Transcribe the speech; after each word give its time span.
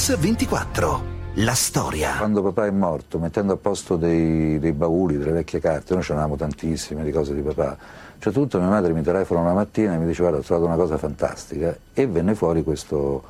Mix 0.00 0.16
24. 0.16 1.04
La 1.34 1.52
storia. 1.52 2.16
Quando 2.16 2.40
papà 2.40 2.64
è 2.64 2.70
morto, 2.70 3.18
mettendo 3.18 3.52
a 3.52 3.56
posto 3.56 3.96
dei, 3.96 4.58
dei 4.58 4.72
bauli, 4.72 5.18
delle 5.18 5.32
vecchie 5.32 5.60
carte, 5.60 5.92
noi 5.92 6.02
ce 6.02 6.14
n'avevamo 6.14 6.36
tantissime 6.36 7.04
di 7.04 7.10
cose 7.10 7.34
di 7.34 7.42
papà. 7.42 7.76
Cioè 8.18 8.32
tutto, 8.32 8.58
mia 8.58 8.68
madre 8.68 8.94
mi 8.94 9.02
telefona 9.02 9.40
una 9.40 9.52
mattina 9.52 9.92
e 9.92 9.98
mi 9.98 10.06
dice 10.06 10.22
guarda 10.22 10.38
ho 10.38 10.40
trovato 10.40 10.66
una 10.66 10.76
cosa 10.76 10.96
fantastica 10.96 11.76
e 11.92 12.06
venne 12.06 12.34
fuori 12.34 12.62
questo, 12.62 13.22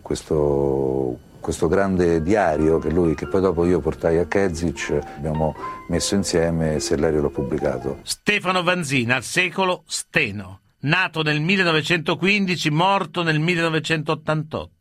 questo, 0.00 1.18
questo 1.40 1.66
grande 1.66 2.22
diario 2.22 2.78
che, 2.78 2.90
lui, 2.90 3.16
che 3.16 3.26
poi 3.26 3.40
dopo 3.40 3.64
io 3.64 3.80
portai 3.80 4.18
a 4.18 4.26
Kezic, 4.26 4.96
abbiamo 5.16 5.56
messo 5.88 6.14
insieme 6.14 6.76
e 6.76 6.78
Sellerio 6.78 7.20
l'ho 7.20 7.30
pubblicato. 7.30 7.98
Stefano 8.02 8.62
Vanzina, 8.62 9.16
al 9.16 9.24
secolo 9.24 9.82
Steno, 9.86 10.60
nato 10.82 11.22
nel 11.22 11.40
1915, 11.40 12.70
morto 12.70 13.24
nel 13.24 13.40
1988 13.40 14.71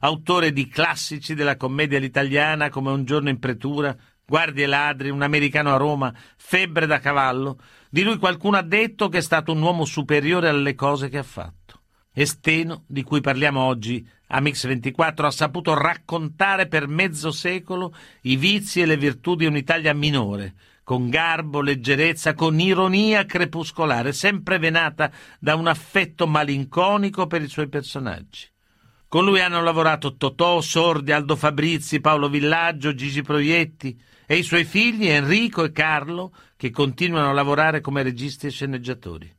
autore 0.00 0.52
di 0.52 0.68
classici 0.68 1.34
della 1.34 1.56
commedia 1.56 1.98
all'italiana 1.98 2.68
come 2.68 2.90
Un 2.90 3.04
giorno 3.04 3.28
in 3.28 3.38
pretura, 3.38 3.96
Guardie 4.24 4.64
e 4.64 4.66
ladri, 4.66 5.10
Un 5.10 5.22
americano 5.22 5.72
a 5.72 5.76
Roma, 5.76 6.12
Febbre 6.36 6.86
da 6.86 6.98
cavallo. 6.98 7.58
Di 7.88 8.02
lui 8.02 8.18
qualcuno 8.18 8.56
ha 8.56 8.62
detto 8.62 9.08
che 9.08 9.18
è 9.18 9.22
stato 9.22 9.52
un 9.52 9.62
uomo 9.62 9.84
superiore 9.84 10.48
alle 10.48 10.74
cose 10.74 11.08
che 11.08 11.18
ha 11.18 11.22
fatto. 11.22 11.82
Esteno, 12.12 12.84
di 12.86 13.02
cui 13.02 13.20
parliamo 13.20 13.60
oggi 13.60 14.06
a 14.28 14.40
Mix24, 14.40 15.24
ha 15.26 15.30
saputo 15.30 15.74
raccontare 15.74 16.66
per 16.66 16.88
mezzo 16.88 17.30
secolo 17.30 17.94
i 18.22 18.36
vizi 18.36 18.80
e 18.80 18.86
le 18.86 18.96
virtù 18.96 19.34
di 19.34 19.44
un'Italia 19.44 19.92
minore, 19.92 20.54
con 20.82 21.10
garbo, 21.10 21.60
leggerezza, 21.60 22.32
con 22.32 22.58
ironia 22.58 23.26
crepuscolare, 23.26 24.12
sempre 24.12 24.58
venata 24.58 25.10
da 25.38 25.56
un 25.56 25.66
affetto 25.66 26.26
malinconico 26.26 27.26
per 27.26 27.42
i 27.42 27.48
suoi 27.48 27.68
personaggi. 27.68 28.48
Con 29.16 29.24
lui 29.24 29.40
hanno 29.40 29.62
lavorato 29.62 30.16
Totò, 30.16 30.60
Sordi, 30.60 31.10
Aldo 31.10 31.36
Fabrizi, 31.36 32.02
Paolo 32.02 32.28
Villaggio, 32.28 32.94
Gigi 32.94 33.22
Proietti 33.22 33.98
e 34.26 34.36
i 34.36 34.42
suoi 34.42 34.64
figli 34.64 35.06
Enrico 35.06 35.64
e 35.64 35.72
Carlo 35.72 36.32
che 36.54 36.70
continuano 36.70 37.30
a 37.30 37.32
lavorare 37.32 37.80
come 37.80 38.02
registi 38.02 38.46
e 38.46 38.50
sceneggiatori. 38.50 39.34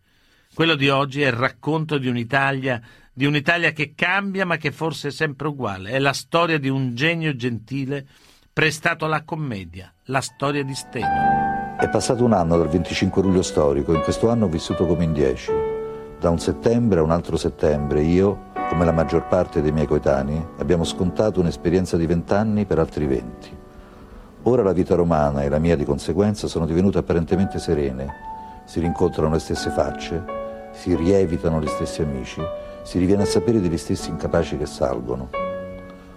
Quello 0.51 0.73
di 0.73 0.89
oggi 0.89 1.21
è 1.21 1.27
il 1.27 1.33
racconto 1.33 1.99
di 1.99 2.07
un'Italia, 2.07 2.81
di 3.13 3.27
un'Italia 3.27 3.71
che 3.71 3.93
cambia 3.93 4.47
ma 4.47 4.57
che 4.57 4.71
forse 4.71 5.09
è 5.09 5.11
sempre 5.11 5.49
uguale. 5.49 5.91
È 5.91 5.99
la 5.99 6.13
storia 6.13 6.57
di 6.57 6.69
un 6.69 6.95
genio 6.95 7.35
gentile 7.35 8.03
prestato 8.51 9.05
alla 9.05 9.23
commedia, 9.23 9.93
la 10.05 10.21
storia 10.21 10.63
di 10.63 10.73
Steno. 10.73 11.77
È 11.77 11.87
passato 11.87 12.23
un 12.23 12.33
anno 12.33 12.57
dal 12.57 12.67
25 12.67 13.21
luglio 13.21 13.43
storico, 13.43 13.93
in 13.93 14.01
questo 14.01 14.31
anno 14.31 14.45
ho 14.45 14.49
vissuto 14.49 14.87
come 14.87 15.03
in 15.03 15.13
dieci. 15.13 15.51
Da 16.19 16.31
un 16.31 16.39
settembre 16.39 16.97
a 16.97 17.03
un 17.03 17.11
altro 17.11 17.37
settembre 17.37 18.01
io, 18.01 18.55
come 18.69 18.85
la 18.85 18.91
maggior 18.91 19.27
parte 19.27 19.61
dei 19.61 19.71
miei 19.71 19.87
coetanei, 19.87 20.45
abbiamo 20.57 20.83
scontato 20.83 21.39
un'esperienza 21.39 21.97
di 21.97 22.05
vent'anni 22.05 22.65
per 22.65 22.79
altri 22.79 23.05
venti. 23.05 23.55
Ora 24.43 24.63
la 24.63 24.73
vita 24.73 24.95
romana 24.95 25.43
e 25.43 25.49
la 25.49 25.59
mia 25.59 25.75
di 25.75 25.83
conseguenza 25.83 26.47
sono 26.47 26.65
divenute 26.65 26.97
apparentemente 26.97 27.59
serene, 27.59 28.07
si 28.65 28.79
rincontrano 28.79 29.31
le 29.33 29.39
stesse 29.39 29.69
facce, 29.69 30.23
si 30.73 30.95
rievitano 30.95 31.61
gli 31.61 31.67
stessi 31.67 32.01
amici, 32.01 32.41
si 32.83 32.99
riviene 32.99 33.23
a 33.23 33.25
sapere 33.25 33.59
degli 33.59 33.77
stessi 33.77 34.09
incapaci 34.09 34.57
che 34.57 34.65
salgono. 34.65 35.29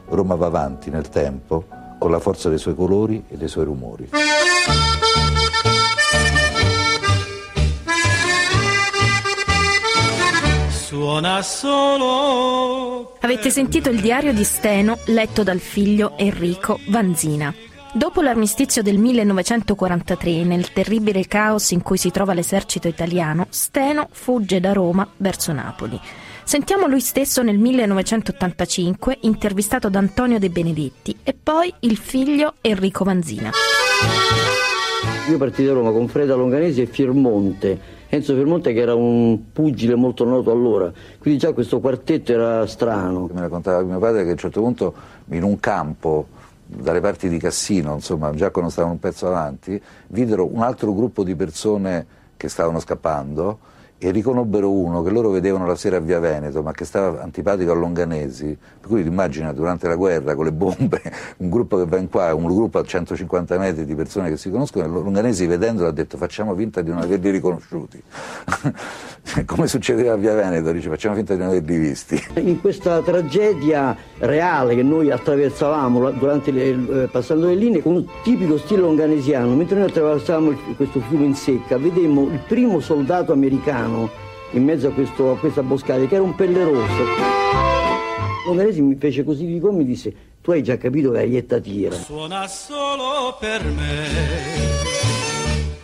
Roma 0.08 0.34
va 0.34 0.46
avanti 0.46 0.90
nel 0.90 1.08
tempo 1.08 1.64
con 1.98 2.10
la 2.10 2.18
forza 2.18 2.48
dei 2.48 2.58
suoi 2.58 2.74
colori 2.74 3.24
e 3.28 3.36
dei 3.36 3.48
suoi 3.48 3.64
rumori. 3.64 4.10
Suona 10.90 11.40
solo. 11.40 13.16
Avete 13.20 13.48
sentito 13.50 13.90
il 13.90 14.00
diario 14.00 14.32
di 14.32 14.42
Steno 14.42 14.98
letto 15.04 15.44
dal 15.44 15.60
figlio 15.60 16.14
Enrico 16.16 16.80
Vanzina. 16.88 17.54
Dopo 17.92 18.20
l'armistizio 18.20 18.82
del 18.82 18.98
1943, 18.98 20.42
nel 20.42 20.72
terribile 20.72 21.28
caos 21.28 21.70
in 21.70 21.82
cui 21.82 21.96
si 21.96 22.10
trova 22.10 22.34
l'esercito 22.34 22.88
italiano, 22.88 23.46
Steno 23.50 24.08
fugge 24.10 24.58
da 24.58 24.72
Roma 24.72 25.08
verso 25.18 25.52
Napoli. 25.52 25.98
Sentiamo 26.42 26.88
lui 26.88 27.00
stesso 27.00 27.44
nel 27.44 27.58
1985, 27.58 29.18
intervistato 29.20 29.88
da 29.90 30.00
Antonio 30.00 30.40
De 30.40 30.50
Benedetti, 30.50 31.16
e 31.22 31.36
poi 31.40 31.72
il 31.80 31.96
figlio 31.98 32.54
Enrico 32.62 33.04
Vanzina. 33.04 33.52
Io 35.28 35.38
partì 35.38 35.64
da 35.64 35.72
Roma 35.72 35.92
con 35.92 36.08
Freda 36.08 36.34
Longanesi 36.34 36.82
e 36.82 36.86
Fiermonte 36.86 37.98
Enzo 38.12 38.34
Fermonte 38.34 38.72
che 38.72 38.80
era 38.80 38.94
un 38.94 39.52
pugile 39.52 39.94
molto 39.94 40.24
noto 40.24 40.50
allora, 40.50 40.92
quindi 41.20 41.38
già 41.38 41.52
questo 41.52 41.78
quartetto 41.78 42.32
era 42.32 42.66
strano. 42.66 43.28
Mi 43.32 43.40
raccontava 43.40 43.82
mio 43.82 44.00
padre 44.00 44.22
che 44.22 44.30
a 44.30 44.32
un 44.32 44.38
certo 44.38 44.60
punto 44.60 44.94
in 45.28 45.44
un 45.44 45.60
campo 45.60 46.26
dalle 46.66 47.00
parti 47.00 47.28
di 47.28 47.38
Cassino, 47.38 47.94
insomma, 47.94 48.32
già 48.34 48.50
quando 48.50 48.70
stavano 48.70 48.94
un 48.94 48.98
pezzo 48.98 49.28
avanti, 49.28 49.80
videro 50.08 50.52
un 50.52 50.60
altro 50.62 50.92
gruppo 50.92 51.22
di 51.22 51.36
persone 51.36 52.04
che 52.36 52.48
stavano 52.48 52.80
scappando 52.80 53.58
e 54.02 54.10
riconobbero 54.12 54.72
uno 54.72 55.02
che 55.02 55.10
loro 55.10 55.28
vedevano 55.28 55.66
la 55.66 55.74
sera 55.74 55.98
a 55.98 56.00
Via 56.00 56.18
Veneto, 56.18 56.62
ma 56.62 56.72
che 56.72 56.86
stava 56.86 57.20
antipatico 57.20 57.70
a 57.70 57.74
Longanesi, 57.74 58.56
per 58.80 58.88
cui 58.88 59.06
immagina 59.06 59.52
durante 59.52 59.88
la 59.88 59.94
guerra 59.94 60.34
con 60.34 60.46
le 60.46 60.52
bombe, 60.52 61.02
un 61.36 61.50
gruppo 61.50 61.76
che 61.76 61.84
va 61.84 61.98
in 61.98 62.08
qua, 62.08 62.34
un 62.34 62.46
gruppo 62.46 62.78
a 62.78 62.82
150 62.82 63.58
metri 63.58 63.84
di 63.84 63.94
persone 63.94 64.30
che 64.30 64.38
si 64.38 64.50
conoscono, 64.50 64.86
e 64.86 64.88
Longanesi 64.88 65.44
vedendolo 65.44 65.88
ha 65.88 65.92
detto 65.92 66.16
facciamo 66.16 66.54
finta 66.54 66.80
di 66.80 66.88
non 66.88 67.00
averli 67.00 67.30
riconosciuti. 67.30 68.02
Come 69.44 69.66
succedeva 69.66 70.14
a 70.14 70.16
Via 70.16 70.32
Veneto, 70.32 70.72
dice 70.72 70.88
facciamo 70.88 71.14
finta 71.14 71.34
di 71.34 71.40
non 71.40 71.48
averli 71.48 71.76
visti. 71.76 72.18
In 72.40 72.58
questa 72.58 73.02
tragedia 73.02 73.94
reale 74.20 74.74
che 74.76 74.82
noi 74.82 75.10
attraversavamo 75.10 76.10
durante 76.12 76.50
le, 76.50 77.02
eh, 77.02 77.08
passando 77.08 77.48
le 77.48 77.54
linee, 77.54 77.82
con 77.82 77.96
un 77.96 78.06
tipico 78.22 78.56
stile 78.56 78.80
longanesiano, 78.80 79.54
mentre 79.54 79.78
noi 79.78 79.88
attraversavamo 79.90 80.56
questo 80.74 81.00
fiume 81.00 81.26
in 81.26 81.34
secca, 81.34 81.76
vedemmo 81.76 82.22
il 82.22 82.40
primo 82.48 82.80
soldato 82.80 83.32
americano 83.32 83.88
in 84.52 84.64
mezzo 84.64 84.88
a, 84.88 84.90
questo, 84.92 85.32
a 85.32 85.38
questa 85.38 85.62
boscaglia 85.62 86.06
che 86.06 86.14
era 86.14 86.24
un 86.24 86.34
pelle 86.34 86.64
rosso. 86.64 87.04
Longanesi 88.46 88.80
mi 88.80 88.96
fece 88.96 89.22
così 89.22 89.46
di 89.46 89.60
come 89.60 89.78
mi 89.78 89.84
disse 89.84 90.28
tu 90.42 90.52
hai 90.52 90.62
già 90.62 90.76
capito 90.78 91.10
che 91.10 91.18
Arietta 91.18 91.58
tira. 91.60 91.94
Suona 91.94 92.46
solo 92.48 93.36
per 93.38 93.62
me, 93.62 94.06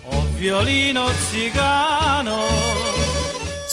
oh 0.04 0.26
violino 0.36 1.06
zigano. 1.08 2.65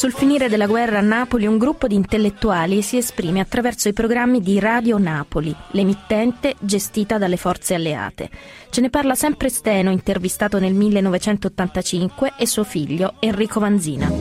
Sul 0.04 0.12
finire 0.12 0.50
della 0.50 0.68
guerra 0.68 0.98
a 0.98 1.02
Napoli 1.02 1.46
un 1.46 1.58
gruppo 1.58 1.88
di 1.88 1.96
intellettuali 1.96 2.82
si 2.82 2.98
esprime 2.98 3.40
attraverso 3.40 3.88
i 3.88 3.94
programmi 3.94 4.42
di 4.42 4.60
Radio 4.60 4.98
Napoli, 4.98 5.56
l'emittente 5.72 6.56
gestita 6.60 7.18
dalle 7.18 7.38
forze 7.38 7.74
alleate. 7.74 8.30
Ce 8.70 8.82
ne 8.82 8.90
parla 8.90 9.16
sempre 9.16 9.48
Steno, 9.48 9.92
intervistato 9.92 10.60
nel 10.60 10.74
1985, 10.74 12.34
e 12.38 12.46
suo 12.46 12.66
figlio 12.66 13.14
Enrico 13.20 13.62
Vanzina. 13.62 14.12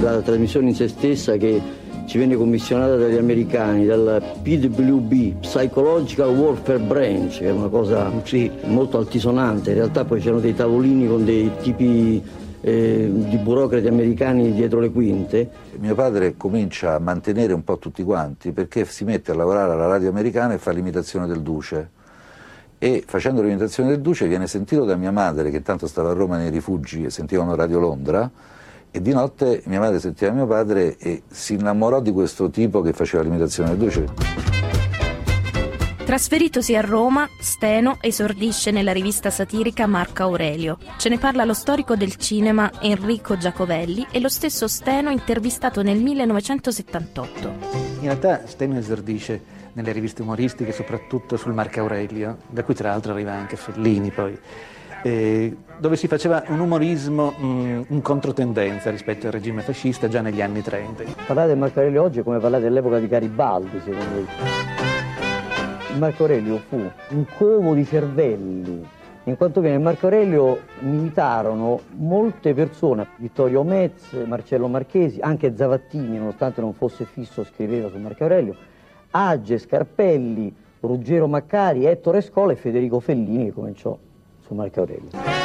La 0.00 0.20
trasmissione 0.20 0.70
in 0.70 0.74
se 0.74 0.88
stessa 0.88 1.36
che 1.36 1.62
ci 2.06 2.18
venne 2.18 2.34
commissionata 2.34 2.96
dagli 2.96 3.18
americani, 3.18 3.86
dal 3.86 4.20
PWB, 4.42 5.38
Psychological 5.38 6.36
Warfare 6.36 6.80
Branch, 6.80 7.38
che 7.38 7.46
è 7.46 7.52
una 7.52 7.68
cosa 7.68 8.10
sì, 8.24 8.50
molto 8.64 8.98
altisonante. 8.98 9.70
In 9.70 9.76
realtà 9.76 10.04
poi 10.04 10.18
c'erano 10.18 10.40
dei 10.40 10.56
tavolini 10.56 11.06
con 11.06 11.24
dei 11.24 11.48
tipi 11.62 12.42
eh, 12.66 13.10
di 13.12 13.36
burocrati 13.36 13.86
americani 13.86 14.54
dietro 14.54 14.80
le 14.80 14.90
quinte. 14.90 15.50
Mio 15.78 15.94
padre 15.94 16.34
comincia 16.38 16.94
a 16.94 16.98
mantenere 16.98 17.52
un 17.52 17.62
po' 17.62 17.76
tutti 17.76 18.02
quanti 18.02 18.52
perché 18.52 18.86
si 18.86 19.04
mette 19.04 19.32
a 19.32 19.34
lavorare 19.34 19.72
alla 19.72 19.86
radio 19.86 20.08
americana 20.08 20.54
e 20.54 20.58
fa 20.58 20.70
l'imitazione 20.72 21.26
del 21.26 21.42
Duce. 21.42 21.90
E 22.78 23.04
facendo 23.06 23.42
l'imitazione 23.42 23.90
del 23.90 24.00
Duce 24.00 24.26
viene 24.26 24.46
sentito 24.46 24.84
da 24.84 24.96
mia 24.96 25.12
madre, 25.12 25.50
che 25.50 25.60
tanto 25.60 25.86
stava 25.86 26.10
a 26.10 26.14
Roma 26.14 26.38
nei 26.38 26.50
rifugi 26.50 27.04
e 27.04 27.10
sentivano 27.10 27.54
Radio 27.54 27.78
Londra, 27.78 28.30
e 28.90 29.02
di 29.02 29.12
notte 29.12 29.62
mia 29.66 29.80
madre 29.80 30.00
sentiva 30.00 30.30
mio 30.32 30.46
padre 30.46 30.96
e 30.98 31.22
si 31.28 31.54
innamorò 31.54 32.00
di 32.00 32.12
questo 32.12 32.48
tipo 32.48 32.80
che 32.80 32.94
faceva 32.94 33.22
l'imitazione 33.22 33.70
del 33.70 33.78
Duce. 33.78 34.53
Trasferitosi 36.04 36.76
a 36.76 36.82
Roma, 36.82 37.26
Steno 37.38 37.96
esordisce 38.02 38.70
nella 38.70 38.92
rivista 38.92 39.30
satirica 39.30 39.86
Marco 39.86 40.22
Aurelio. 40.22 40.76
Ce 40.98 41.08
ne 41.08 41.16
parla 41.16 41.44
lo 41.44 41.54
storico 41.54 41.96
del 41.96 42.16
cinema 42.16 42.70
Enrico 42.82 43.38
Giacovelli 43.38 44.06
e 44.10 44.20
lo 44.20 44.28
stesso 44.28 44.68
Steno 44.68 45.08
intervistato 45.08 45.82
nel 45.82 46.02
1978. 46.02 47.48
In 48.00 48.02
realtà 48.02 48.46
Steno 48.46 48.76
esordisce 48.76 49.42
nelle 49.72 49.92
riviste 49.92 50.20
umoristiche, 50.20 50.72
soprattutto 50.72 51.38
sul 51.38 51.54
Marco 51.54 51.80
Aurelio, 51.80 52.36
da 52.48 52.62
cui 52.64 52.74
tra 52.74 52.90
l'altro 52.90 53.12
arriva 53.12 53.32
anche 53.32 53.56
Fellini 53.56 54.10
poi. 54.10 54.38
Eh, 55.02 55.56
dove 55.78 55.96
si 55.96 56.06
faceva 56.06 56.44
un 56.48 56.60
umorismo 56.60 57.30
mh, 57.30 57.86
in 57.88 58.02
controtendenza 58.02 58.90
rispetto 58.90 59.26
al 59.26 59.32
regime 59.32 59.62
fascista 59.62 60.06
già 60.08 60.20
negli 60.20 60.42
anni 60.42 60.60
30. 60.60 61.02
Parlare 61.26 61.48
del 61.48 61.58
Marco 61.58 61.78
Aurelio 61.78 62.02
oggi 62.02 62.20
è 62.20 62.22
come 62.22 62.38
parlare 62.40 62.62
dell'epoca 62.62 62.98
di 62.98 63.08
Garibaldi, 63.08 63.80
secondo 63.82 64.14
me. 64.14 64.83
Marco 65.98 66.22
Aurelio 66.24 66.58
fu 66.58 66.76
un 66.76 67.24
covo 67.36 67.74
di 67.74 67.84
cervelli, 67.84 68.84
in 69.24 69.36
quanto 69.36 69.60
che 69.60 69.68
nel 69.68 69.80
Marco 69.80 70.06
Aurelio 70.06 70.58
militarono 70.80 71.80
molte 71.96 72.52
persone, 72.52 73.06
Vittorio 73.16 73.62
Metz, 73.62 74.12
Marcello 74.26 74.66
Marchesi, 74.66 75.20
anche 75.20 75.54
Zavattini, 75.56 76.18
nonostante 76.18 76.60
non 76.60 76.74
fosse 76.74 77.04
fisso, 77.04 77.44
scriveva 77.44 77.88
su 77.88 77.98
Marco 77.98 78.24
Aurelio, 78.24 78.56
Agge, 79.10 79.58
Scarpelli, 79.58 80.54
Ruggero 80.80 81.28
Maccari, 81.28 81.86
Ettore 81.86 82.20
Scola 82.20 82.52
e 82.52 82.56
Federico 82.56 82.98
Fellini 82.98 83.46
che 83.46 83.52
cominciò 83.52 83.96
su 84.44 84.54
Marco 84.54 84.80
Aurelio. 84.80 85.43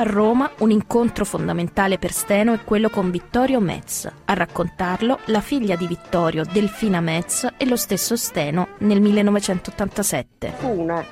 A 0.00 0.02
Roma 0.02 0.50
un 0.60 0.70
incontro 0.70 1.26
fondamentale 1.26 1.98
per 1.98 2.10
Steno 2.10 2.54
è 2.54 2.64
quello 2.64 2.88
con 2.88 3.10
Vittorio 3.10 3.60
Metz. 3.60 4.10
A 4.24 4.32
raccontarlo 4.32 5.18
la 5.26 5.42
figlia 5.42 5.76
di 5.76 5.86
Vittorio, 5.86 6.42
Delfina 6.50 7.02
Metz, 7.02 7.46
e 7.58 7.66
lo 7.66 7.76
stesso 7.76 8.16
Steno 8.16 8.68
nel 8.78 8.98
1987. 9.02 10.52
Fu 10.56 10.68
una, 10.68 11.04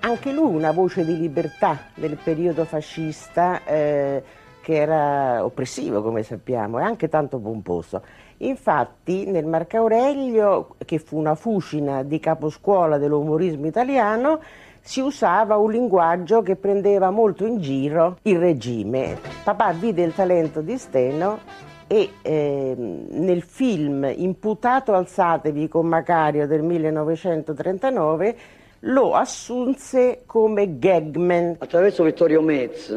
anche 0.00 0.32
lui 0.32 0.54
una 0.54 0.70
voce 0.70 1.04
di 1.04 1.18
libertà 1.18 1.88
del 1.94 2.16
periodo 2.16 2.64
fascista 2.64 3.62
eh, 3.66 4.22
che 4.62 4.74
era 4.74 5.44
oppressivo, 5.44 6.00
come 6.00 6.22
sappiamo, 6.22 6.78
e 6.78 6.82
anche 6.82 7.10
tanto 7.10 7.38
pomposo. 7.40 8.02
Infatti 8.38 9.26
nel 9.26 9.44
Marco 9.44 9.76
Aurelio, 9.76 10.76
che 10.86 10.98
fu 10.98 11.18
una 11.18 11.34
fucina 11.34 12.02
di 12.04 12.18
caposcuola 12.18 12.96
dell'umorismo 12.96 13.66
italiano, 13.66 14.40
si 14.80 15.00
usava 15.00 15.56
un 15.56 15.70
linguaggio 15.70 16.42
che 16.42 16.56
prendeva 16.56 17.10
molto 17.10 17.44
in 17.44 17.60
giro 17.60 18.18
il 18.22 18.38
regime. 18.38 19.18
Papà 19.44 19.72
vide 19.72 20.02
il 20.02 20.14
talento 20.14 20.60
di 20.60 20.76
Steno 20.78 21.38
e 21.86 22.10
eh, 22.22 22.74
nel 22.76 23.42
film 23.42 24.10
Imputato 24.16 24.92
alzatevi 24.92 25.68
con 25.68 25.86
Macario 25.86 26.46
del 26.46 26.62
1939 26.62 28.36
lo 28.84 29.14
assunse 29.14 30.22
come 30.24 30.78
gagman. 30.78 31.56
Attraverso 31.58 32.04
Vittorio 32.04 32.40
Metz, 32.40 32.96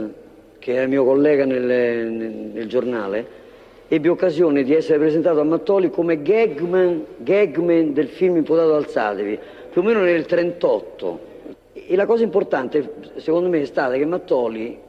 che 0.60 0.74
era 0.74 0.88
mio 0.88 1.04
collega 1.04 1.44
nel, 1.46 1.64
nel, 1.64 2.52
nel 2.54 2.68
giornale, 2.68 3.42
ebbi 3.88 4.08
occasione 4.08 4.64
di 4.64 4.74
essere 4.74 5.00
presentato 5.00 5.42
a 5.42 5.44
Mattoli 5.44 5.90
come 5.90 6.22
gagman, 6.22 7.04
gagman 7.18 7.94
del 7.94 8.08
film 8.08 8.38
Imputato 8.38 8.76
alzatevi, 8.76 9.38
più 9.72 9.82
o 9.82 9.84
meno 9.84 10.00
nel 10.00 10.22
1938 10.22 11.32
e 11.94 11.96
la 11.96 12.08
cosa 12.08 12.24
importante, 12.24 12.92
secondo 13.18 13.50
me, 13.50 13.62
è 13.62 13.66
stata 13.66 13.94
che 13.94 14.06
Mattoli, 14.06 14.80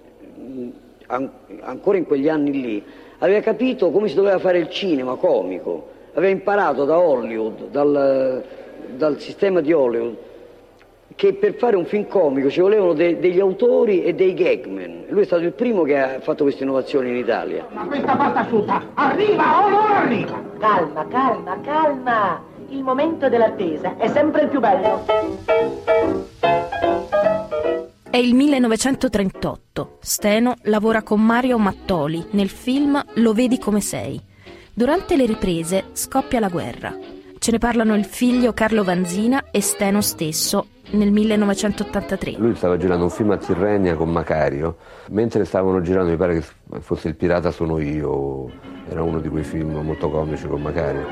ancora 1.61 1.99
in 1.99 2.06
quegli 2.06 2.31
anni 2.31 2.51
lì, 2.51 2.83
aveva 3.19 3.41
capito 3.41 3.91
come 3.91 4.09
si 4.09 4.15
doveva 4.15 4.39
fare 4.39 4.56
il 4.56 4.71
cinema 4.71 5.17
comico, 5.17 5.89
aveva 6.15 6.33
imparato 6.33 6.87
da 6.87 6.99
Hollywood, 6.99 7.69
dal, 7.69 8.43
dal 8.97 9.21
sistema 9.21 9.61
di 9.61 9.75
Hollywood, 9.75 10.17
che 11.15 11.35
per 11.35 11.56
fare 11.56 11.77
un 11.77 11.85
film 11.85 12.06
comico 12.06 12.49
ci 12.49 12.61
volevano 12.61 12.95
de, 12.95 13.19
degli 13.19 13.39
autori 13.39 14.03
e 14.03 14.15
dei 14.15 14.33
gagman. 14.33 15.05
Lui 15.09 15.23
è 15.23 15.27
stato 15.27 15.43
il 15.43 15.53
primo 15.53 15.83
che 15.83 15.99
ha 15.99 16.21
fatto 16.21 16.45
queste 16.45 16.62
innovazioni 16.62 17.11
in 17.11 17.17
Italia. 17.17 17.67
Ma 17.71 17.85
questa 17.85 18.17
pasta 18.17 18.41
asciutta 18.41 18.83
arriva 18.95 19.62
o 19.62 19.69
non 19.69 19.91
arriva? 19.91 20.43
Calma, 20.59 21.07
calma, 21.09 21.61
calma. 21.61 22.43
Il 22.69 22.83
momento 22.83 23.29
dell'attesa 23.29 23.99
è 23.99 24.09
sempre 24.09 24.45
il 24.45 24.49
più 24.49 24.61
bello. 24.61 25.03
È 28.14 28.19
il 28.19 28.32
1938. 28.32 29.99
Steno 30.00 30.55
lavora 30.66 31.02
con 31.02 31.20
Mario 31.20 31.58
Mattoli 31.58 32.25
nel 32.31 32.49
film 32.49 33.05
Lo 33.14 33.32
vedi 33.32 33.58
come 33.58 33.81
sei. 33.81 34.22
Durante 34.72 35.16
le 35.16 35.26
riprese 35.26 35.87
scoppia 35.94 36.38
la 36.38 36.49
guerra. 36.49 36.96
Ce 37.40 37.50
ne 37.50 37.58
parlano 37.58 37.96
il 37.96 38.05
figlio 38.05 38.52
Carlo 38.52 38.84
Vanzina 38.84 39.50
e 39.50 39.61
Steno 39.61 40.00
stesso 40.00 40.69
nel 40.93 41.11
1983. 41.11 42.37
Lui 42.38 42.55
stava 42.55 42.76
girando 42.76 43.02
un 43.02 43.11
film 43.11 43.32
a 43.32 43.37
Tirrenia 43.37 43.96
con 43.96 44.12
Macario, 44.12 44.76
mentre 45.08 45.44
stavano 45.44 45.81
girando, 45.81 46.12
mi 46.12 46.16
pare 46.16 46.38
che 46.38 46.81
fosse 46.82 47.08
Il 47.08 47.16
pirata 47.16 47.50
sono 47.50 47.81
io, 47.81 48.49
era 48.89 49.03
uno 49.03 49.21
di 49.21 49.29
quei 49.29 49.43
film 49.43 49.77
molto 49.79 50.09
comici 50.11 50.47
con 50.47 50.61
Macario. 50.61 51.07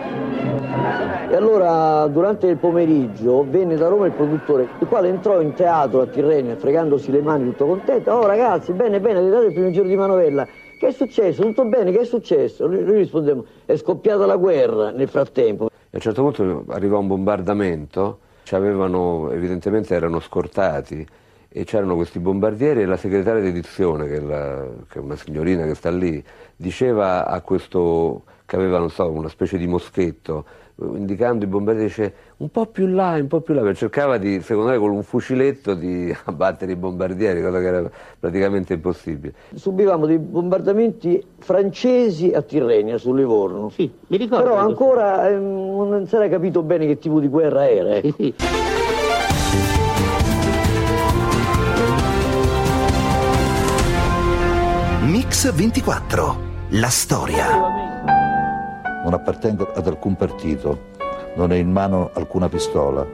E 1.30 1.34
allora 1.34 2.06
durante 2.08 2.46
il 2.46 2.56
pomeriggio 2.56 3.46
venne 3.48 3.76
da 3.76 3.88
Roma 3.88 4.06
il 4.06 4.12
produttore, 4.12 4.68
il 4.78 4.86
quale 4.86 5.08
entrò 5.08 5.40
in 5.40 5.54
teatro 5.54 6.02
a 6.02 6.06
Tirrenia 6.06 6.56
fregandosi 6.56 7.10
le 7.10 7.22
mani 7.22 7.44
tutto 7.44 7.66
contento. 7.66 8.10
Oh 8.10 8.26
ragazzi, 8.26 8.72
bene, 8.72 9.00
bene, 9.00 9.18
arrivate 9.18 9.46
il 9.46 9.52
primo 9.52 9.70
giro 9.70 9.86
di 9.86 9.96
manovella. 9.96 10.46
Che 10.78 10.86
è 10.88 10.92
successo? 10.92 11.42
Tutto 11.42 11.64
bene? 11.64 11.92
Che 11.92 12.00
è 12.00 12.04
successo? 12.04 12.66
Noi, 12.66 12.82
noi 12.82 12.96
rispondemmo, 12.98 13.44
è 13.64 13.76
scoppiata 13.76 14.26
la 14.26 14.36
guerra 14.36 14.90
nel 14.90 15.08
frattempo. 15.08 15.66
A 15.66 15.70
un 15.90 16.00
certo 16.00 16.22
punto 16.22 16.64
arrivò 16.68 16.98
un 16.98 17.06
bombardamento, 17.06 18.18
ci 18.42 18.54
avevano, 18.54 19.30
evidentemente 19.30 19.94
erano 19.94 20.20
scortati 20.20 21.06
e 21.52 21.64
c'erano 21.64 21.94
questi 21.94 22.18
bombardieri 22.18 22.82
e 22.82 22.86
la 22.86 22.96
segretaria 22.96 23.42
d'edizione, 23.42 24.06
che 24.06 24.16
è, 24.16 24.20
la, 24.20 24.66
che 24.88 24.98
è 24.98 25.02
una 25.02 25.16
signorina 25.16 25.64
che 25.66 25.74
sta 25.74 25.90
lì, 25.90 26.22
diceva 26.56 27.26
a 27.26 27.40
questo 27.42 28.24
che 28.46 28.56
aveva, 28.56 28.78
non 28.78 28.90
so, 28.90 29.10
una 29.10 29.28
specie 29.28 29.58
di 29.58 29.66
moschetto, 29.66 30.44
indicando 30.76 31.44
i 31.44 31.48
bombardieri, 31.48 31.88
dice 31.88 32.14
un 32.38 32.50
po' 32.50 32.66
più 32.66 32.86
là, 32.86 33.16
un 33.18 33.28
po' 33.28 33.40
più 33.40 33.54
là, 33.54 33.72
cercava 33.74 34.18
di, 34.18 34.40
secondo 34.40 34.70
me, 34.70 34.78
con 34.78 34.90
un 34.90 35.02
fuciletto 35.02 35.74
di 35.74 36.14
abbattere 36.24 36.72
i 36.72 36.76
bombardieri, 36.76 37.42
cosa 37.42 37.60
che 37.60 37.66
era 37.66 37.90
praticamente 38.18 38.74
impossibile. 38.74 39.34
Subivamo 39.54 40.06
dei 40.06 40.18
bombardamenti 40.18 41.24
francesi 41.38 42.32
a 42.32 42.42
Tirrenia, 42.42 42.98
su 42.98 43.14
Livorno. 43.14 43.68
Sì, 43.70 43.90
mi 44.06 44.16
ricordo. 44.16 44.44
Però 44.44 44.56
ancora 44.56 45.28
eh, 45.28 45.36
non 45.36 46.06
si 46.06 46.16
era 46.16 46.28
capito 46.28 46.62
bene 46.62 46.86
che 46.86 46.98
tipo 46.98 47.20
di 47.20 47.28
guerra 47.28 47.68
era. 47.68 47.94
Ecco. 47.96 48.71
Mix 55.42 55.54
24, 55.56 56.68
la 56.68 56.88
storia 56.88 57.48
non 59.02 59.12
appartengo 59.12 59.72
ad 59.72 59.88
alcun 59.88 60.14
partito, 60.14 60.90
non 61.34 61.50
ho 61.50 61.54
in 61.54 61.68
mano 61.68 62.12
alcuna 62.14 62.48
pistola, 62.48 63.04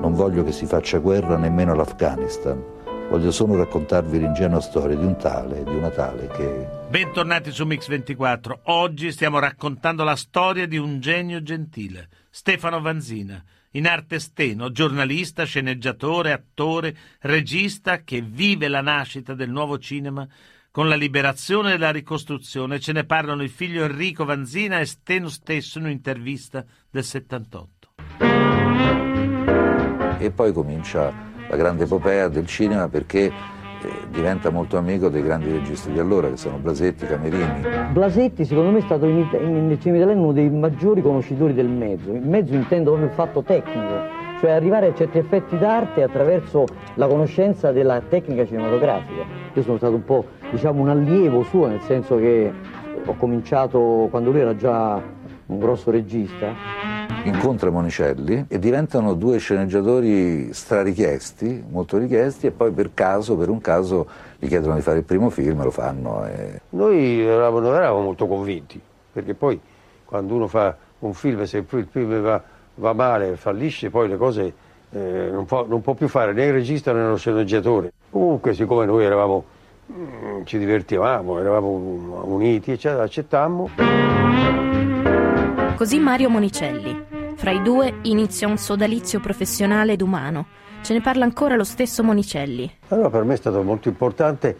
non 0.00 0.14
voglio 0.14 0.44
che 0.44 0.52
si 0.52 0.64
faccia 0.64 0.98
guerra 0.98 1.36
nemmeno 1.36 1.72
all'Afghanistan. 1.72 2.62
Voglio 3.10 3.32
solo 3.32 3.56
raccontarvi 3.56 4.16
l'ingenua 4.16 4.60
storia 4.60 4.96
di 4.96 5.04
un 5.04 5.16
tale, 5.16 5.64
di 5.64 5.74
una 5.74 5.90
tale 5.90 6.28
che... 6.28 6.68
Bentornati 6.88 7.50
su 7.50 7.64
Mix24. 7.64 8.60
Oggi 8.66 9.10
stiamo 9.10 9.40
raccontando 9.40 10.04
la 10.04 10.14
storia 10.14 10.68
di 10.68 10.76
un 10.76 11.00
genio 11.00 11.42
gentile, 11.42 12.08
Stefano 12.30 12.80
Vanzina, 12.80 13.42
in 13.72 13.88
arte 13.88 14.20
steno, 14.20 14.70
giornalista, 14.70 15.42
sceneggiatore, 15.42 16.30
attore, 16.30 16.96
regista 17.22 18.04
che 18.04 18.20
vive 18.20 18.68
la 18.68 18.82
nascita 18.82 19.34
del 19.34 19.50
nuovo 19.50 19.80
cinema 19.80 20.24
con 20.72 20.88
la 20.88 20.96
liberazione 20.96 21.74
e 21.74 21.78
la 21.78 21.90
ricostruzione 21.90 22.80
ce 22.80 22.92
ne 22.92 23.04
parlano 23.04 23.42
il 23.42 23.50
figlio 23.50 23.84
Enrico 23.84 24.24
Vanzina 24.24 24.80
e 24.80 24.86
Steno 24.86 25.28
stesso 25.28 25.78
in 25.78 25.84
un'intervista 25.84 26.64
del 26.90 27.04
78. 27.04 27.88
E 30.18 30.30
poi 30.30 30.52
comincia 30.52 31.12
la 31.46 31.56
grande 31.56 31.84
epopea 31.84 32.28
del 32.28 32.46
cinema 32.46 32.88
perché 32.88 33.26
eh, 33.26 33.32
diventa 34.08 34.48
molto 34.48 34.78
amico 34.78 35.10
dei 35.10 35.22
grandi 35.22 35.52
registi 35.52 35.92
di 35.92 35.98
allora, 35.98 36.30
che 36.30 36.38
sono 36.38 36.56
Blasetti, 36.56 37.04
Camerini. 37.04 37.90
Blasetti 37.92 38.46
secondo 38.46 38.70
me 38.70 38.78
è 38.78 38.82
stato 38.82 39.04
in, 39.04 39.28
in, 39.42 39.66
nel 39.66 39.78
cinema 39.78 39.98
italiano 39.98 40.22
uno 40.22 40.32
dei 40.32 40.48
maggiori 40.48 41.02
conoscitori 41.02 41.52
del 41.52 41.68
mezzo. 41.68 42.14
Il 42.14 42.26
mezzo 42.26 42.54
intendo 42.54 42.92
proprio 42.92 43.10
il 43.10 43.14
fatto 43.14 43.42
tecnico 43.42 44.20
cioè 44.42 44.50
arrivare 44.50 44.88
a 44.88 44.94
certi 44.94 45.18
effetti 45.18 45.56
d'arte 45.56 46.02
attraverso 46.02 46.64
la 46.94 47.06
conoscenza 47.06 47.70
della 47.70 48.00
tecnica 48.00 48.44
cinematografica. 48.44 49.24
Io 49.52 49.62
sono 49.62 49.76
stato 49.76 49.94
un 49.94 50.04
po' 50.04 50.24
diciamo, 50.52 50.82
un 50.82 50.88
allievo 50.88 51.42
suo, 51.42 51.66
nel 51.66 51.80
senso 51.80 52.16
che 52.16 52.52
ho 53.04 53.14
cominciato 53.16 54.06
quando 54.08 54.30
lui 54.30 54.40
era 54.40 54.54
già 54.54 55.02
un 55.46 55.58
grosso 55.58 55.90
regista. 55.90 56.54
Incontra 57.24 57.70
Monicelli 57.70 58.44
e 58.46 58.58
diventano 58.60 59.14
due 59.14 59.38
sceneggiatori 59.38 60.52
strarichiesti, 60.52 61.64
molto 61.68 61.98
richiesti, 61.98 62.46
e 62.46 62.50
poi 62.52 62.70
per 62.70 62.94
caso, 62.94 63.36
per 63.36 63.48
un 63.48 63.60
caso, 63.60 64.06
gli 64.38 64.46
chiedono 64.46 64.76
di 64.76 64.82
fare 64.82 64.98
il 64.98 65.04
primo 65.04 65.30
film, 65.30 65.62
lo 65.62 65.70
fanno. 65.70 66.24
E... 66.26 66.60
Noi 66.70 67.20
eravamo, 67.20 67.58
non 67.58 67.74
eravamo 67.74 68.02
molto 68.02 68.28
convinti, 68.28 68.80
perché 69.12 69.34
poi 69.34 69.60
quando 70.04 70.34
uno 70.34 70.46
fa 70.46 70.76
un 71.00 71.14
film, 71.14 71.42
se 71.44 71.64
il 71.68 71.88
film 71.90 72.20
va 72.20 72.42
va 72.76 72.92
male, 72.92 73.36
fallisce, 73.36 73.90
poi 73.90 74.08
le 74.08 74.16
cose 74.16 74.54
eh, 74.90 75.28
non, 75.30 75.44
può, 75.44 75.66
non, 75.66 75.80
può, 75.80 75.94
più 75.94 76.08
fare 76.08 76.32
né 76.32 76.46
il 76.46 76.52
regista 76.52 76.92
né 76.92 77.06
lo 77.06 77.16
sceneggiatore. 77.16 77.92
Comunque, 78.10 78.54
siccome 78.54 78.86
noi 78.86 79.04
eravamo, 79.04 79.44
ci 80.44 80.58
divertivamo, 80.58 81.38
eravamo 81.38 81.70
uniti, 82.24 82.72
eccetera, 82.72 83.02
accettammo. 83.02 83.70
Così 85.76 85.98
Mario 85.98 86.28
Monicelli. 86.30 87.04
Fra 87.34 87.50
i 87.50 87.62
due 87.62 87.94
inizia 88.02 88.46
un 88.46 88.56
sodalizio 88.56 89.20
professionale 89.20 89.92
ed 89.92 90.00
umano. 90.00 90.46
Ce 90.82 90.92
ne 90.92 91.00
parla 91.00 91.24
ancora 91.24 91.56
lo 91.56 91.64
stesso 91.64 92.02
Monicelli. 92.02 92.70
Allora 92.88 93.10
per 93.10 93.24
me 93.24 93.34
è 93.34 93.36
stato 93.36 93.62
molto 93.62 93.88
importante 93.88 94.56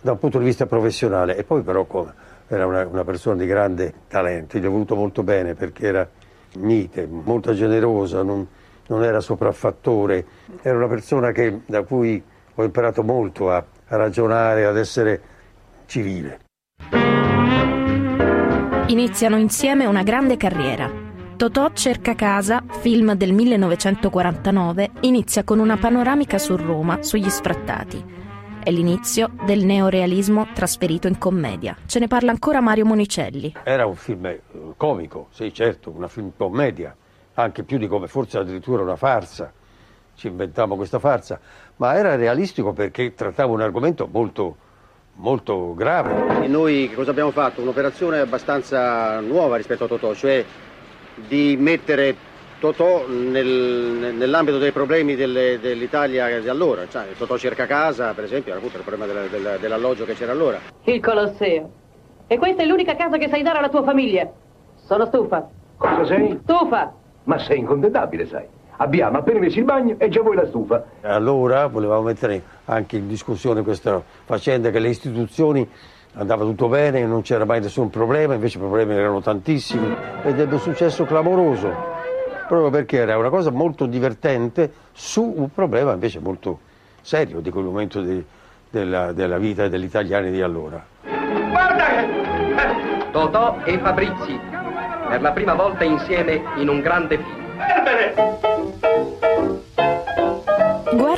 da 0.00 0.12
un 0.12 0.18
punto 0.18 0.38
di 0.38 0.44
vista 0.44 0.66
professionale 0.66 1.36
e 1.36 1.44
poi 1.44 1.62
però 1.62 1.84
come, 1.84 2.12
era 2.48 2.66
una, 2.66 2.86
una 2.86 3.04
persona 3.04 3.36
di 3.36 3.46
grande 3.46 3.92
talento, 4.08 4.58
gli 4.58 4.66
ho 4.66 4.70
voluto 4.70 4.94
molto 4.94 5.22
bene 5.22 5.54
perché 5.54 5.86
era 5.86 6.08
mite, 6.56 7.06
molto 7.06 7.54
generosa, 7.54 8.22
non, 8.22 8.46
non 8.86 9.02
era 9.02 9.20
sopraffattore, 9.20 10.24
era 10.62 10.76
una 10.76 10.86
persona 10.86 11.32
che, 11.32 11.60
da 11.66 11.82
cui 11.82 12.22
ho 12.54 12.62
imparato 12.62 13.02
molto 13.02 13.50
a, 13.50 13.64
a 13.88 13.96
ragionare, 13.96 14.66
ad 14.66 14.76
essere 14.76 15.20
civile. 15.86 16.40
Iniziano 18.88 19.36
insieme 19.36 19.86
una 19.86 20.02
grande 20.02 20.36
carriera. 20.36 20.90
Totò 21.36 21.70
cerca 21.72 22.14
casa, 22.14 22.64
film 22.80 23.14
del 23.14 23.32
1949, 23.32 24.90
inizia 25.00 25.44
con 25.44 25.58
una 25.58 25.76
panoramica 25.76 26.38
su 26.38 26.56
Roma, 26.56 27.02
sugli 27.02 27.28
sfrattati. 27.28 28.02
È 28.62 28.70
l'inizio 28.70 29.30
del 29.44 29.64
neorealismo 29.64 30.48
trasferito 30.52 31.08
in 31.08 31.18
commedia. 31.18 31.76
Ce 31.86 31.98
ne 31.98 32.08
parla 32.08 32.30
ancora 32.30 32.60
Mario 32.60 32.86
Monicelli. 32.86 33.54
Era 33.64 33.86
un 33.86 33.96
film 33.96 34.26
eh, 34.26 34.40
comico, 34.76 35.28
sì 35.30 35.52
certo, 35.52 35.90
una 35.90 36.08
film 36.08 36.32
commedia, 36.36 36.96
anche 37.34 37.64
più 37.64 37.78
di 37.78 37.86
come 37.86 38.08
forse 38.08 38.38
addirittura 38.38 38.82
una 38.82 38.96
farsa. 38.96 39.52
Ci 40.16 40.28
inventammo 40.28 40.76
questa 40.76 40.98
farsa, 40.98 41.38
ma 41.76 41.94
era 41.94 42.16
realistico 42.16 42.72
perché 42.72 43.12
trattava 43.12 43.52
un 43.52 43.60
argomento 43.60 44.08
molto, 44.10 44.56
molto 45.16 45.74
grave. 45.74 46.42
E 46.42 46.48
noi 46.48 46.88
che 46.88 46.94
cosa 46.94 47.10
abbiamo 47.10 47.32
fatto? 47.32 47.60
Un'operazione 47.60 48.20
abbastanza 48.20 49.20
nuova 49.20 49.56
rispetto 49.56 49.84
a 49.84 49.88
Totò, 49.88 50.14
cioè 50.14 50.42
di 51.28 51.56
mettere 51.58 52.16
Totò 52.58 53.06
nel, 53.06 54.14
nell'ambito 54.16 54.56
dei 54.56 54.72
problemi 54.72 55.14
delle, 55.16 55.58
dell'Italia 55.60 56.40
di 56.40 56.48
allora. 56.48 56.88
Cioè, 56.88 57.08
Totò 57.18 57.36
cerca 57.36 57.66
casa, 57.66 58.14
per 58.14 58.24
esempio, 58.24 58.52
era 58.52 58.58
appunto 58.58 58.78
il 58.78 58.84
problema 58.84 59.04
della, 59.04 59.26
della, 59.26 59.56
dell'alloggio 59.58 60.06
che 60.06 60.14
c'era 60.14 60.32
allora. 60.32 60.58
Il 60.84 61.02
Colosseo. 61.02 61.70
E 62.26 62.38
questa 62.38 62.62
è 62.62 62.66
l'unica 62.66 62.96
casa 62.96 63.18
che 63.18 63.28
sai 63.28 63.42
dare 63.42 63.58
alla 63.58 63.68
tua 63.68 63.82
famiglia. 63.82 64.32
Sono 64.76 65.04
stufa. 65.04 65.46
Cosa 65.76 66.06
sei? 66.06 66.38
Stufa! 66.42 66.94
Ma 67.24 67.38
sei 67.38 67.58
incontentabile, 67.58 68.26
sai. 68.26 68.55
Abbiamo 68.78 69.18
appena 69.18 69.38
messo 69.40 69.58
il 69.58 69.64
bagno 69.64 69.94
e 69.98 70.08
già 70.08 70.20
vuoi 70.20 70.36
la 70.36 70.46
stufa. 70.46 70.84
Allora 71.02 71.66
volevamo 71.66 72.02
mettere 72.02 72.42
anche 72.66 72.96
in 72.96 73.08
discussione 73.08 73.62
questa 73.62 74.02
faccenda 74.24 74.70
che 74.70 74.78
le 74.78 74.88
istituzioni 74.88 75.68
andava 76.14 76.44
tutto 76.44 76.68
bene, 76.68 77.04
non 77.04 77.22
c'era 77.22 77.44
mai 77.44 77.60
nessun 77.60 77.90
problema, 77.90 78.34
invece 78.34 78.58
i 78.58 78.60
problemi 78.60 78.94
erano 78.94 79.20
tantissimi 79.20 79.94
ed 80.24 80.38
ebbe 80.38 80.54
un 80.54 80.60
successo 80.60 81.04
clamoroso, 81.04 81.72
proprio 82.48 82.70
perché 82.70 82.98
era 82.98 83.16
una 83.16 83.28
cosa 83.28 83.50
molto 83.50 83.86
divertente 83.86 84.72
su 84.92 85.32
un 85.36 85.50
problema 85.52 85.92
invece 85.92 86.20
molto 86.20 86.60
serio 87.00 87.40
di 87.40 87.50
quel 87.50 87.64
momento 87.64 88.00
di, 88.00 88.24
della, 88.68 89.12
della 89.12 89.38
vita 89.38 89.68
degli 89.68 89.84
italiani 89.84 90.30
di 90.30 90.42
allora. 90.42 90.84
Guarda 91.02 91.84
che... 91.84 93.10
Totò 93.10 93.56
e 93.64 93.78
Fabrizi, 93.78 94.38
per 95.08 95.22
la 95.22 95.32
prima 95.32 95.54
volta 95.54 95.84
insieme 95.84 96.42
in 96.56 96.68
un 96.68 96.80
grande 96.80 97.16
film. 97.16 98.45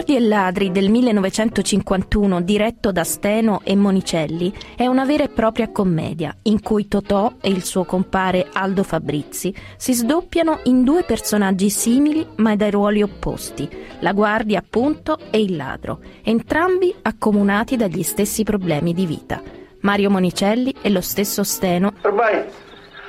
Guardie 0.08 0.26
e 0.26 0.28
ladri 0.30 0.72
del 0.72 0.88
1951, 0.88 2.40
diretto 2.40 2.92
da 2.92 3.04
Steno 3.04 3.60
e 3.62 3.76
Monicelli, 3.76 4.50
è 4.74 4.86
una 4.86 5.04
vera 5.04 5.24
e 5.24 5.28
propria 5.28 5.70
commedia 5.70 6.34
in 6.44 6.62
cui 6.62 6.88
Totò 6.88 7.34
e 7.42 7.50
il 7.50 7.62
suo 7.62 7.84
compare 7.84 8.48
Aldo 8.54 8.84
Fabrizi 8.84 9.54
si 9.76 9.92
sdoppiano 9.92 10.60
in 10.64 10.82
due 10.82 11.02
personaggi 11.02 11.68
simili 11.68 12.26
ma 12.36 12.56
dai 12.56 12.70
ruoli 12.70 13.02
opposti, 13.02 13.68
la 13.98 14.12
guardia 14.12 14.60
appunto 14.60 15.18
e 15.30 15.42
il 15.42 15.56
ladro, 15.56 16.00
entrambi 16.22 16.94
accomunati 17.02 17.76
dagli 17.76 18.02
stessi 18.02 18.44
problemi 18.44 18.94
di 18.94 19.04
vita. 19.04 19.42
Mario 19.80 20.08
Monicelli 20.08 20.74
e 20.80 20.88
lo 20.88 21.02
stesso 21.02 21.44
Steno. 21.44 21.92
Ormai 22.00 22.44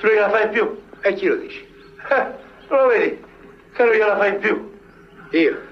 non 0.02 0.12
gliela 0.12 0.30
fai 0.30 0.50
più. 0.50 0.82
E 1.00 1.14
chi 1.14 1.28
lo 1.28 1.36
dice? 1.38 1.66
Eh, 2.10 2.26
lo 2.76 2.88
vedi? 2.88 3.24
Che 3.72 3.84
non 3.86 3.94
gliela 3.94 4.18
fai 4.18 4.38
più. 4.38 4.70
Io? 5.32 5.68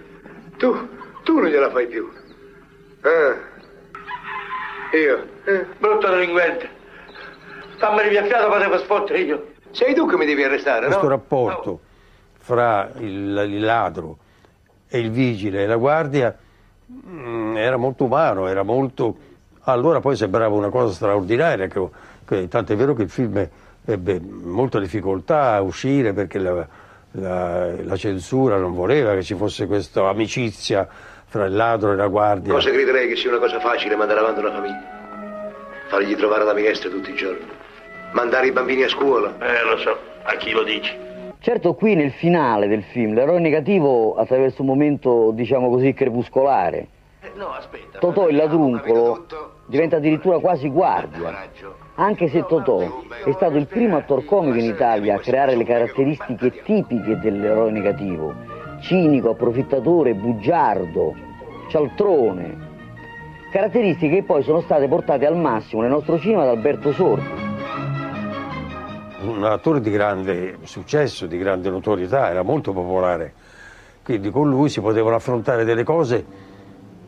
Tu? 0.57 0.95
Tu 1.27 1.37
non 1.37 1.49
gliela 1.49 1.69
fai 1.71 1.87
più. 1.87 2.09
Ah. 3.01 3.35
Io? 4.95 5.27
Eh, 5.43 5.65
brutto 5.77 6.07
delinquente. 6.07 6.69
Fammi 7.79 8.07
via 8.07 8.23
fiato, 8.23 8.47
potevo 8.47 8.77
sfottere 8.77 9.19
io. 9.19 9.47
Sei 9.71 9.93
tu 9.93 10.07
che 10.07 10.15
mi 10.15 10.25
devi 10.25 10.41
arrestare, 10.45 10.85
Questo 10.85 11.03
no? 11.03 11.09
rapporto 11.09 11.79
fra 12.37 12.89
il, 12.99 13.45
il 13.49 13.59
ladro 13.59 14.19
e 14.87 14.99
il 14.99 15.11
vigile 15.11 15.63
e 15.63 15.67
la 15.67 15.75
guardia 15.75 16.33
mm, 16.93 17.57
era 17.57 17.75
molto 17.75 18.05
umano, 18.05 18.47
era 18.47 18.63
molto... 18.63 19.17
Allora 19.63 19.99
poi 19.99 20.15
sembrava 20.15 20.55
una 20.55 20.69
cosa 20.69 20.93
straordinaria, 20.93 21.67
che, 21.67 21.89
che, 22.23 22.47
tanto 22.47 22.71
è 22.71 22.77
vero 22.77 22.93
che 22.93 23.01
il 23.01 23.09
film 23.09 23.45
ebbe 23.83 24.21
molta 24.21 24.79
difficoltà 24.79 25.55
a 25.55 25.61
uscire 25.61 26.13
perché 26.13 26.39
la, 26.39 26.65
la, 27.11 27.83
la 27.83 27.95
censura 27.97 28.57
non 28.57 28.73
voleva 28.73 29.13
che 29.13 29.23
ci 29.23 29.35
fosse 29.35 29.67
questa 29.67 30.07
amicizia 30.07 30.87
fra 31.27 31.45
il 31.45 31.55
ladro 31.55 31.91
e 31.91 31.95
la 31.95 32.07
guardia. 32.07 32.53
Cosa 32.53 32.71
crederei 32.71 33.07
che 33.07 33.15
sia 33.15 33.29
una 33.29 33.39
cosa 33.39 33.59
facile 33.59 33.95
mandare 33.95 34.19
avanti 34.19 34.39
una 34.39 34.51
famiglia? 34.51 34.95
Fargli 35.87 36.15
trovare 36.15 36.43
la 36.43 36.53
minestra 36.53 36.89
tutti 36.89 37.11
i 37.11 37.15
giorni. 37.15 37.45
Mandare 38.11 38.47
i 38.47 38.51
bambini 38.51 38.83
a 38.83 38.89
scuola. 38.89 39.35
Eh, 39.39 39.63
lo 39.63 39.77
so, 39.77 39.97
a 40.23 40.35
chi 40.35 40.51
lo 40.51 40.63
dici? 40.63 41.05
Certo 41.39 41.73
qui 41.75 41.95
nel 41.95 42.11
finale 42.11 42.67
del 42.67 42.83
film 42.83 43.13
l'eroe 43.13 43.39
negativo 43.39 44.15
attraverso 44.15 44.61
un 44.61 44.67
momento 44.67 45.31
diciamo 45.33 45.69
così 45.69 45.93
crepuscolare. 45.93 46.87
No, 47.35 47.51
aspetta. 47.51 47.99
Totò 47.99 48.27
il 48.29 48.35
ladruncolo 48.35 49.25
diventa 49.67 49.97
addirittura 49.97 50.39
quasi 50.39 50.69
guardia. 50.69 51.49
Anche 51.95 52.29
se 52.29 52.45
Totò 52.47 53.03
è 53.23 53.31
stato 53.33 53.57
il 53.57 53.67
primo 53.67 53.97
attor 53.97 54.23
comico 54.25 54.57
in 54.57 54.65
Italia 54.65 55.15
a 55.15 55.19
creare 55.19 55.55
le 55.55 55.65
caratteristiche 55.65 56.61
tipiche 56.63 57.19
dell'eroe 57.19 57.71
negativo, 57.71 58.33
cinico, 58.79 59.31
approfittatore, 59.31 60.13
bugiardo, 60.13 61.13
cialtrone, 61.69 62.65
caratteristiche 63.51 64.15
che 64.15 64.23
poi 64.23 64.43
sono 64.43 64.61
state 64.61 64.87
portate 64.87 65.25
al 65.25 65.37
massimo 65.37 65.81
nel 65.81 65.91
nostro 65.91 66.19
cinema 66.19 66.43
da 66.43 66.51
Alberto 66.51 66.91
Sordi. 66.91 67.45
Un 69.21 69.43
attore 69.43 69.81
di 69.81 69.89
grande 69.89 70.57
successo, 70.63 71.25
di 71.25 71.37
grande 71.37 71.69
notorietà, 71.69 72.29
era 72.29 72.43
molto 72.43 72.71
popolare, 72.71 73.33
quindi 74.03 74.29
con 74.29 74.49
lui 74.49 74.69
si 74.69 74.79
potevano 74.79 75.15
affrontare 75.15 75.65
delle 75.65 75.83
cose 75.83 76.45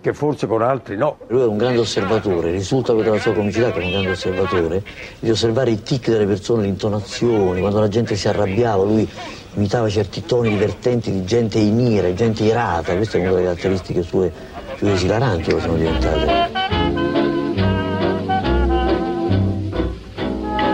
che 0.02 0.14
forse 0.14 0.48
con 0.48 0.62
altri 0.62 0.96
no. 0.96 1.18
Lui 1.28 1.42
era 1.42 1.50
un 1.50 1.58
grande 1.58 1.80
osservatore, 1.80 2.52
risulta 2.52 2.94
dalla 2.94 3.20
sua 3.20 3.34
comicità 3.34 3.72
che 3.72 3.78
era 3.78 3.86
un 3.86 3.92
grande 3.92 4.12
osservatore, 4.12 4.84
di 5.20 5.30
osservare 5.30 5.72
i 5.72 5.82
tic 5.82 6.10
delle 6.10 6.26
persone, 6.26 6.64
le 6.64 6.70
intonazioni, 6.70 7.60
quando 7.60 7.80
la 7.80 7.90
gente 7.90 8.16
si 8.16 8.28
arrabbiava, 8.28 8.84
lui 8.84 9.08
imitava 9.56 9.90
certi 9.90 10.24
toni 10.24 10.50
divertenti 10.50 11.12
di 11.12 11.24
gente 11.26 11.58
in 11.58 11.80
ira, 11.80 12.14
gente 12.14 12.44
irata, 12.44 12.96
questa 12.96 13.18
è 13.18 13.22
una 13.22 13.32
delle 13.32 13.44
caratteristiche 13.44 14.04
sue 14.04 14.32
più 14.76 14.88
esilaranti 14.88 15.54
che 15.54 15.60
sono 15.60 15.76
diventate. 15.76 16.58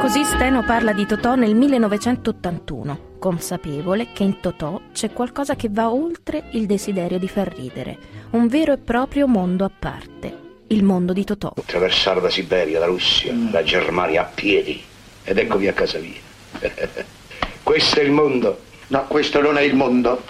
Così 0.01 0.23
Steno 0.23 0.63
parla 0.63 0.93
di 0.93 1.05
Totò 1.05 1.35
nel 1.35 1.55
1981, 1.55 3.15
consapevole 3.17 4.13
che 4.13 4.23
in 4.23 4.39
Totò 4.39 4.79
c'è 4.93 5.11
qualcosa 5.11 5.55
che 5.55 5.67
va 5.69 5.91
oltre 5.91 6.43
il 6.51 6.67
desiderio 6.67 7.17
di 7.17 7.27
far 7.27 7.53
ridere, 7.53 7.97
un 8.31 8.47
vero 8.47 8.71
e 8.71 8.77
proprio 8.77 9.27
mondo 9.27 9.65
a 9.65 9.71
parte, 9.77 10.33
il 10.67 10.83
mondo 10.83 11.11
di 11.11 11.23
Totò. 11.23 11.51
Attraversare 11.57 12.21
la 12.21 12.29
Siberia, 12.29 12.79
la 12.79 12.85
Russia, 12.85 13.33
la 13.51 13.63
Germania 13.63 14.21
a 14.21 14.25
piedi. 14.25 14.81
Ed 15.23 15.39
eccomi 15.39 15.67
a 15.67 15.73
casa 15.73 15.97
mia. 15.97 16.21
questo 17.65 17.99
è 17.99 18.03
il 18.03 18.11
mondo. 18.11 18.59
No, 18.89 19.05
questo 19.07 19.41
non 19.41 19.57
è 19.57 19.61
il 19.61 19.73
mondo. 19.75 20.21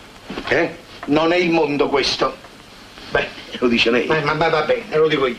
Eh? 0.48 0.74
Non 1.08 1.34
è 1.34 1.36
il 1.36 1.52
mondo 1.52 1.90
questo. 1.90 2.34
Beh, 3.12 3.28
lo 3.60 3.68
dice 3.68 3.92
lei. 3.92 4.08
Ma, 4.08 4.22
ma 4.24 4.48
va 4.48 4.62
bene, 4.62 4.84
lo 4.96 5.10
dico 5.10 5.28
io. 5.28 5.36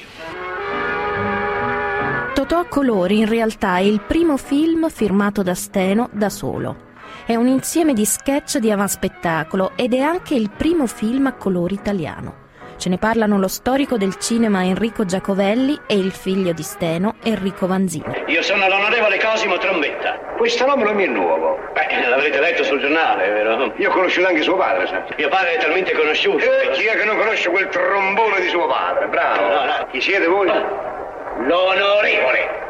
Totò 2.34 2.58
a 2.58 2.66
colori 2.66 3.20
in 3.20 3.26
realtà 3.26 3.78
è 3.78 3.80
il 3.80 4.02
primo 4.02 4.36
film 4.36 4.90
firmato 4.90 5.42
da 5.42 5.54
Steno 5.54 6.10
da 6.12 6.28
solo. 6.28 6.84
È 7.24 7.34
un 7.34 7.46
insieme 7.46 7.94
di 7.94 8.04
sketch 8.04 8.58
di 8.58 8.70
avanspettacolo 8.70 9.72
ed 9.74 9.94
è 9.94 10.00
anche 10.00 10.34
il 10.34 10.50
primo 10.50 10.86
film 10.86 11.26
a 11.26 11.32
colori 11.32 11.74
italiano. 11.74 12.44
Ce 12.78 12.90
ne 12.90 12.98
parlano 12.98 13.38
lo 13.38 13.48
storico 13.48 13.96
del 13.96 14.16
cinema 14.16 14.62
Enrico 14.64 15.06
Giacovelli 15.06 15.80
e 15.86 15.96
il 15.96 16.12
figlio 16.12 16.52
di 16.52 16.62
Steno, 16.62 17.14
Enrico 17.22 17.66
Vanzino. 17.66 18.12
Io 18.26 18.42
sono 18.42 18.68
l'onorevole 18.68 19.18
Cosimo 19.18 19.56
Trombetta. 19.56 20.18
Questo 20.36 20.66
nome 20.66 20.84
non 20.84 20.94
mi 20.94 21.04
è 21.04 21.08
nuovo. 21.08 21.56
Beh, 21.72 22.06
l'avrete 22.08 22.38
letto 22.38 22.64
sul 22.64 22.78
giornale, 22.78 23.30
vero? 23.30 23.72
Io 23.78 23.88
ho 23.88 23.92
conosciuto 23.92 24.28
anche 24.28 24.42
suo 24.42 24.56
padre, 24.56 24.86
sa. 24.88 25.06
Mio 25.16 25.28
padre 25.28 25.54
è 25.54 25.58
talmente 25.58 25.92
conosciuto. 25.92 26.44
Eh, 26.44 26.72
chi 26.72 26.84
è 26.84 26.96
che 26.96 27.04
non 27.04 27.16
conosce 27.16 27.48
quel 27.48 27.68
trombone 27.68 28.40
di 28.40 28.48
suo 28.48 28.66
padre? 28.66 29.08
Bravo. 29.08 29.40
No, 29.40 29.64
no. 29.64 29.86
Chi 29.90 30.02
siete 30.02 30.26
voi? 30.26 30.46
L'onorevole. 30.46 32.64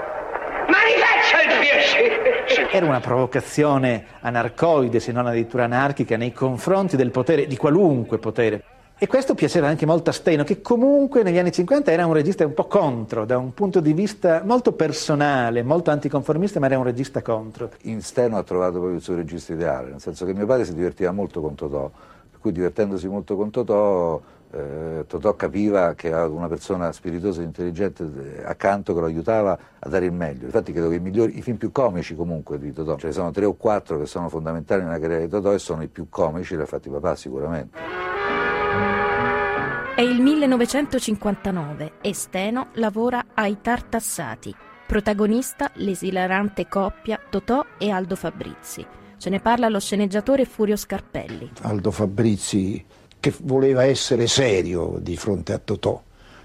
Ma 0.69 0.77
mi 0.85 0.95
faccia 0.99 1.43
il 1.43 1.59
piacere! 1.61 2.47
Era 2.71 2.87
una 2.87 3.01
provocazione 3.01 4.07
anarcoide, 4.21 5.01
se 5.01 5.11
non 5.13 5.27
addirittura 5.27 5.65
anarchica, 5.65 6.17
nei 6.17 6.33
confronti 6.33 6.97
del 6.97 7.11
potere, 7.11 7.47
di 7.47 7.57
qualunque 7.57 8.19
potere. 8.19 8.63
E 8.99 9.07
questo 9.07 9.35
piaceva 9.35 9.69
anche 9.69 9.85
molto 9.85 10.09
a 10.09 10.13
Steno, 10.15 10.43
che 10.43 10.63
comunque 10.63 11.23
negli 11.23 11.37
anni 11.37 11.53
50 11.53 11.93
era 11.93 12.07
un 12.07 12.15
regista 12.15 12.47
un 12.47 12.55
po' 12.55 12.65
contro, 12.65 13.27
da 13.27 13.37
un 13.37 13.53
punto 13.53 13.81
di 13.81 13.93
vista 13.93 14.41
molto 14.43 14.73
personale, 14.73 15.63
molto 15.63 15.91
anticonformista, 15.91 16.61
ma 16.61 16.67
era 16.67 16.79
un 16.79 16.85
regista 16.85 17.21
contro. 17.21 17.73
In 17.83 18.01
Steno 18.01 18.39
ha 18.39 18.43
trovato 18.43 18.79
proprio 18.79 18.95
il 18.95 19.03
suo 19.03 19.15
regista 19.15 19.53
ideale, 19.53 19.91
nel 19.91 20.01
senso 20.01 20.25
che 20.25 20.33
mio 20.33 20.47
padre 20.47 20.65
si 20.65 20.73
divertiva 20.73 21.13
molto 21.13 21.43
con 21.43 21.55
Totò, 21.55 21.91
per 22.31 22.41
cui 22.41 22.53
divertendosi 22.53 23.07
molto 23.07 23.37
con 23.37 23.51
Totò 23.51 24.23
eh, 24.51 25.05
Totò 25.07 25.35
capiva 25.35 25.95
che 25.95 26.13
aveva 26.13 26.35
una 26.35 26.49
persona 26.49 26.91
spiritosa 26.91 27.43
e 27.43 27.45
intelligente 27.45 28.39
eh, 28.39 28.45
accanto 28.45 28.95
che 28.95 29.01
lo 29.01 29.07
aiutava 29.07 29.59
a 29.79 29.89
dare 29.91 30.07
il 30.07 30.13
meglio. 30.13 30.47
Infatti 30.47 30.73
credo 30.73 30.89
che 30.89 30.95
i, 30.95 31.01
migliori, 31.01 31.37
i 31.37 31.43
film 31.43 31.59
più 31.59 31.71
comici 31.71 32.15
comunque 32.15 32.59
di 32.59 32.73
Totò, 32.73 32.97
ce 32.97 33.09
ne 33.09 33.13
sono 33.13 33.31
tre 33.31 33.45
o 33.45 33.53
quattro 33.53 33.99
che 33.99 34.07
sono 34.07 34.31
fondamentali 34.31 34.83
nella 34.83 34.99
carriera 34.99 35.23
di 35.23 35.29
Totò 35.29 35.53
e 35.53 35.59
sono 35.59 35.83
i 35.83 35.89
più 35.89 36.07
comici, 36.09 36.57
li 36.57 36.63
ha 36.63 36.67
fatti 36.67 36.89
papà 36.89 37.15
sicuramente. 37.15 38.16
È 39.97 40.03
il 40.03 40.21
1959 40.21 41.93
e 42.03 42.13
Steno 42.13 42.67
lavora 42.75 43.29
ai 43.33 43.63
Tartassati. 43.63 44.55
Protagonista 44.87 45.71
l'esilarante 45.77 46.69
coppia 46.69 47.19
Totò 47.31 47.65
e 47.79 47.89
Aldo 47.89 48.15
Fabrizi. 48.15 48.85
Ce 49.17 49.31
ne 49.31 49.41
parla 49.41 49.71
lo 49.71 49.81
sceneggiatore 49.81 50.45
Furio 50.45 50.77
Scarpelli. 50.77 51.51
Aldo 51.63 51.91
Fabrizi 51.91 52.85
che 53.19 53.33
voleva 53.45 53.85
essere 53.85 54.27
serio 54.27 54.99
di 55.01 55.17
fronte 55.17 55.55
a 55.55 55.59
Totò 55.59 56.03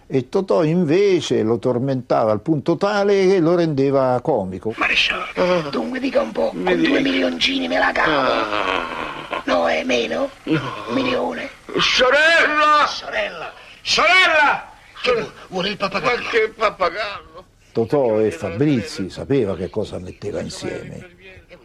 e 0.07 0.29
Totò 0.29 0.63
invece 0.63 1.41
lo 1.41 1.59
tormentava 1.59 2.31
al 2.31 2.41
punto 2.41 2.77
tale 2.77 3.27
che 3.27 3.39
lo 3.39 3.55
rendeva 3.55 4.17
comico. 4.21 4.73
Maresciallo, 4.77 5.69
dunque 5.69 5.99
dica 5.99 6.21
un 6.21 6.31
po', 6.31 6.51
con 6.51 6.81
due 6.81 7.01
milioncini 7.01 7.67
me 7.67 7.79
la 7.79 7.91
cavo. 7.91 9.41
No, 9.45 9.67
è 9.67 9.83
meno? 9.83 10.29
No. 10.43 10.59
Un 10.87 10.93
milione. 10.93 11.49
Sorella! 11.79 12.85
Sorella! 12.87 13.53
Sorella! 13.81 14.69
Che 15.01 15.31
vuole 15.47 15.69
il 15.69 15.77
pappagallo? 15.77 16.23
Ma 16.23 16.29
che 16.29 16.53
pappagallo? 16.55 17.45
Totò 17.71 18.19
e 18.19 18.31
Fabrizi 18.31 19.09
sapeva 19.09 19.55
che 19.55 19.69
cosa 19.69 19.97
metteva 19.97 20.41
insieme. 20.41 21.09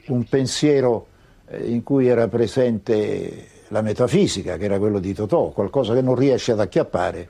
Un 0.06 0.25
pensiero 0.25 1.08
eh, 1.48 1.68
in 1.68 1.82
cui 1.82 2.06
era 2.06 2.28
presente 2.28 3.48
la 3.68 3.82
metafisica, 3.82 4.56
che 4.56 4.64
era 4.64 4.78
quello 4.78 5.00
di 5.00 5.12
Totò, 5.12 5.48
qualcosa 5.48 5.94
che 5.94 6.00
non 6.00 6.14
riesce 6.14 6.52
ad 6.52 6.60
acchiappare, 6.60 7.28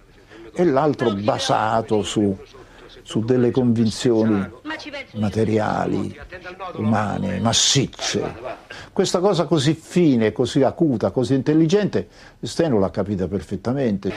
e 0.55 0.65
l'altro 0.65 1.15
basato 1.15 2.03
su, 2.03 2.37
su 3.07 3.21
delle 3.21 3.53
convinzioni 3.53 4.45
materiali, 5.13 6.13
umane, 6.75 7.39
massicce. 7.39 8.35
Questa 8.93 9.21
cosa 9.21 9.45
così 9.45 9.75
fine, 9.75 10.33
così 10.33 10.65
acuta, 10.65 11.13
così 11.13 11.35
intelligente, 11.35 12.09
Steno 12.41 12.81
l'ha 12.81 12.91
capita 12.91 13.29
perfettamente. 13.29 14.13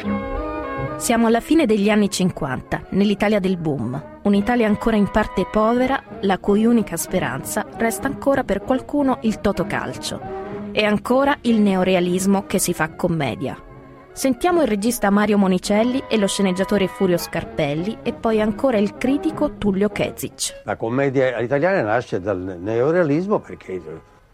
Siamo 0.98 1.27
alla 1.27 1.39
fine 1.39 1.67
degli 1.67 1.91
anni 1.91 2.10
50, 2.10 2.88
nell'Italia 2.89 3.39
del 3.39 3.58
boom, 3.58 4.22
un'Italia 4.24 4.65
ancora 4.65 4.96
in 4.96 5.12
parte 5.12 5.46
povera, 5.46 6.01
la 6.22 6.39
cui 6.39 6.65
unica 6.65 6.98
speranza 6.98 7.67
resta 7.77 8.08
ancora 8.08 8.43
per 8.43 8.62
qualcuno 8.62 9.19
il 9.22 9.39
totocalcio. 9.39 10.19
E 10.72 10.84
ancora 10.84 11.38
il 11.41 11.62
neorealismo 11.62 12.48
che 12.48 12.58
si 12.58 12.74
fa 12.74 12.89
commedia. 12.96 13.68
Sentiamo 14.19 14.61
il 14.61 14.67
regista 14.67 15.09
Mario 15.09 15.38
Monicelli 15.38 16.03
e 16.09 16.17
lo 16.17 16.27
sceneggiatore 16.27 16.89
Furio 16.89 17.17
Scarpelli 17.17 17.99
e 18.03 18.11
poi 18.11 18.41
ancora 18.41 18.77
il 18.77 18.97
critico 18.97 19.51
Tullio 19.57 19.88
Kezic. 19.88 20.63
La 20.65 20.75
commedia 20.75 21.39
italiana 21.39 21.81
nasce 21.83 22.19
dal 22.19 22.57
neorealismo 22.59 23.39
perché 23.39 23.81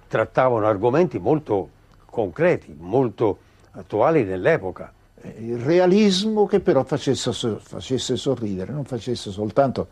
trattavano 0.08 0.66
argomenti 0.66 1.20
molto 1.20 1.70
concreti, 2.04 2.76
molto 2.76 3.38
attuali 3.74 4.24
nell'epoca. 4.24 4.92
Il 5.38 5.60
realismo 5.60 6.48
che 6.48 6.62
però 6.62 6.84
facesse, 6.84 7.32
facesse 7.60 8.16
sorridere, 8.16 8.72
non 8.72 8.86
facesse 8.86 9.30
soltanto 9.30 9.90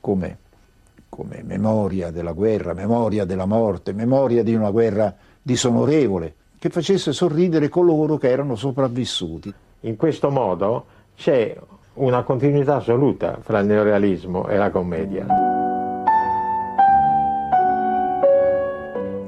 come, 0.00 0.38
come 1.10 1.42
memoria 1.42 2.10
della 2.10 2.32
guerra, 2.32 2.72
memoria 2.72 3.26
della 3.26 3.44
morte, 3.44 3.92
memoria 3.92 4.42
di 4.42 4.54
una 4.54 4.70
guerra 4.70 5.14
disonorevole, 5.42 6.34
che 6.64 6.70
facesse 6.70 7.12
sorridere 7.12 7.68
coloro 7.68 8.16
che 8.16 8.30
erano 8.30 8.56
sopravvissuti. 8.56 9.52
In 9.80 9.96
questo 9.96 10.30
modo 10.30 10.86
c'è 11.14 11.54
una 11.96 12.22
continuità 12.22 12.76
assoluta 12.76 13.36
fra 13.42 13.58
il 13.58 13.66
neorealismo 13.66 14.48
e 14.48 14.56
la 14.56 14.70
commedia. 14.70 15.26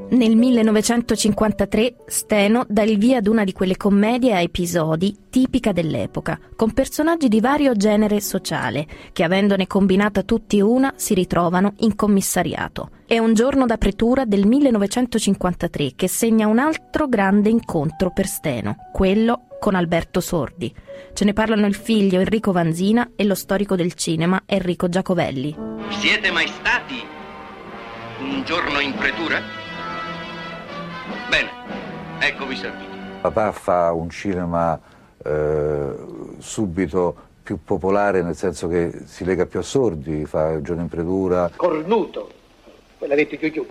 Nel 0.09 0.37
1953 0.37 1.97
Steno 2.07 2.65
dà 2.69 2.83
il 2.83 2.97
via 2.97 3.19
ad 3.19 3.27
una 3.27 3.43
di 3.43 3.53
quelle 3.53 3.77
commedie 3.77 4.35
a 4.35 4.41
episodi 4.41 5.17
tipica 5.29 5.73
dell'epoca, 5.73 6.39
con 6.55 6.73
personaggi 6.73 7.27
di 7.27 7.41
vario 7.41 7.75
genere 7.75 8.21
sociale, 8.21 8.87
che 9.13 9.25
avendone 9.25 9.67
combinata 9.67 10.23
tutti 10.23 10.61
una 10.61 10.93
si 10.95 11.13
ritrovano 11.15 11.75
in 11.79 11.97
commissariato. 11.97 12.91
È 13.05 13.19
un 13.19 13.35
giorno 13.35 13.67
d'apertura 13.67 14.25
del 14.25 14.47
1953 14.47 15.95
che 15.97 16.07
segna 16.07 16.47
un 16.47 16.61
altro 16.61 17.09
grande 17.09 17.49
incontro 17.49 18.13
per 18.13 18.27
Steno, 18.27 18.77
quello 18.93 19.49
con 19.59 19.75
Alberto 19.75 20.21
Sordi. 20.21 20.73
Ce 21.15 21.25
ne 21.25 21.33
parlano 21.33 21.67
il 21.67 21.75
figlio 21.75 22.21
Enrico 22.21 22.53
Vanzina 22.53 23.11
e 23.17 23.25
lo 23.25 23.35
storico 23.35 23.75
del 23.75 23.95
cinema 23.95 24.41
Enrico 24.47 24.89
Giacovelli. 24.89 25.57
Siete 25.89 26.31
mai 26.31 26.47
stati 26.47 27.03
un 28.21 28.45
giorno 28.45 28.79
in 28.79 28.95
pretura? 28.95 29.66
Bene, 31.29 31.51
eccovi 32.21 32.57
servito. 32.57 32.95
Papà 33.21 33.53
fa 33.53 33.93
un 33.93 34.09
cinema 34.11 34.79
eh, 35.25 35.95
subito 36.39 37.17
più 37.43 37.59
popolare 37.63 38.23
nel 38.23 38.37
senso 38.37 38.69
che 38.69 39.03
si 39.05 39.25
lega 39.25 39.47
più 39.47 39.59
a 39.59 39.63
sordi, 39.63 40.25
fa 40.25 40.53
il 40.53 40.63
giorno 40.63 40.83
in 40.83 40.89
predura. 40.89 41.51
Cornuto, 41.55 42.31
quella 42.99 43.15
detto 43.15 43.37
chiù 43.37 43.51
chiù. 43.51 43.67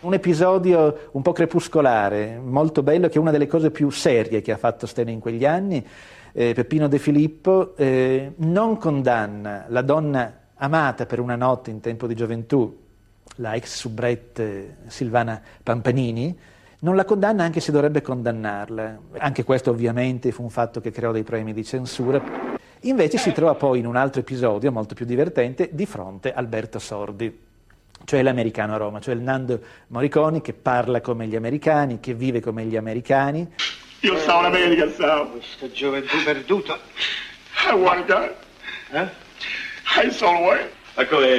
Un 0.00 0.14
episodio 0.14 1.08
un 1.12 1.22
po' 1.22 1.32
crepuscolare, 1.32 2.40
molto 2.42 2.82
bello, 2.82 3.08
che 3.08 3.14
è 3.14 3.18
una 3.18 3.32
delle 3.32 3.48
cose 3.48 3.70
più 3.70 3.90
serie 3.90 4.42
che 4.42 4.52
ha 4.52 4.56
fatto 4.56 4.86
Steno 4.86 5.10
in 5.10 5.18
quegli 5.18 5.44
anni. 5.44 5.84
Eh, 6.32 6.54
Peppino 6.54 6.86
De 6.86 6.98
Filippo 6.98 7.74
eh, 7.76 8.32
non 8.36 8.76
condanna 8.76 9.64
la 9.68 9.82
donna 9.82 10.38
amata 10.54 11.04
per 11.06 11.18
una 11.18 11.34
notte 11.34 11.70
in 11.70 11.80
tempo 11.80 12.06
di 12.06 12.14
gioventù, 12.14 12.79
la 13.36 13.54
ex 13.54 13.76
soubrette 13.76 14.78
Silvana 14.88 15.40
Pampanini, 15.62 16.38
non 16.80 16.96
la 16.96 17.04
condanna 17.04 17.44
anche 17.44 17.60
se 17.60 17.72
dovrebbe 17.72 18.02
condannarla. 18.02 18.98
Anche 19.18 19.44
questo 19.44 19.70
ovviamente 19.70 20.32
fu 20.32 20.42
un 20.42 20.50
fatto 20.50 20.80
che 20.80 20.90
creò 20.90 21.12
dei 21.12 21.24
premi 21.24 21.52
di 21.52 21.64
censura. 21.64 22.22
Invece 22.80 23.18
si 23.18 23.32
trova 23.32 23.54
poi 23.54 23.78
in 23.78 23.86
un 23.86 23.96
altro 23.96 24.20
episodio 24.20 24.72
molto 24.72 24.94
più 24.94 25.04
divertente 25.04 25.68
di 25.72 25.84
fronte 25.84 26.32
a 26.32 26.38
Alberto 26.38 26.78
Sordi, 26.78 27.38
cioè 28.04 28.22
l'americano 28.22 28.74
a 28.74 28.78
Roma, 28.78 29.00
cioè 29.00 29.14
il 29.14 29.20
Nando 29.20 29.60
Morriconi 29.88 30.40
che 30.40 30.54
parla 30.54 31.02
come 31.02 31.26
gli 31.26 31.36
americani, 31.36 32.00
che 32.00 32.14
vive 32.14 32.40
come 32.40 32.64
gli 32.64 32.76
americani. 32.76 33.46
Io 34.00 34.16
stavo 34.16 34.40
in 34.40 34.46
America, 34.46 34.88
stavo. 34.90 35.32
Questa 35.32 35.70
gioventù 35.70 36.16
perduta. 36.24 36.78
I 37.70 37.74
want 37.74 38.06
to 38.06 38.14
die. 38.14 38.34
Eh? 38.92 39.08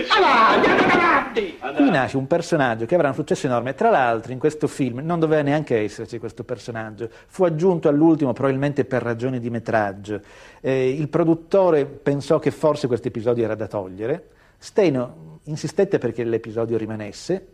Avanti! 0.09 1.57
Qui 1.75 1.89
nasce 1.89 2.17
un 2.17 2.27
personaggio 2.27 2.85
che 2.85 2.95
avrà 2.95 3.09
un 3.09 3.13
successo 3.13 3.47
enorme. 3.47 3.73
Tra 3.73 3.89
l'altro, 3.89 4.31
in 4.31 4.39
questo 4.39 4.67
film 4.67 4.99
non 4.99 5.19
doveva 5.19 5.41
neanche 5.41 5.77
esserci 5.79 6.19
questo 6.19 6.43
personaggio, 6.43 7.09
fu 7.27 7.43
aggiunto 7.43 7.87
all'ultimo 7.87 8.33
probabilmente 8.33 8.85
per 8.85 9.01
ragioni 9.01 9.39
di 9.39 9.49
metraggio. 9.49 10.21
Eh, 10.61 10.89
il 10.89 11.07
produttore 11.09 11.85
pensò 11.85 12.39
che 12.39 12.51
forse 12.51 12.87
questo 12.87 13.07
episodio 13.07 13.43
era 13.43 13.55
da 13.55 13.67
togliere. 13.67 14.29
Steno 14.57 15.39
insistette 15.45 15.97
perché 15.97 16.23
l'episodio 16.23 16.77
rimanesse 16.77 17.45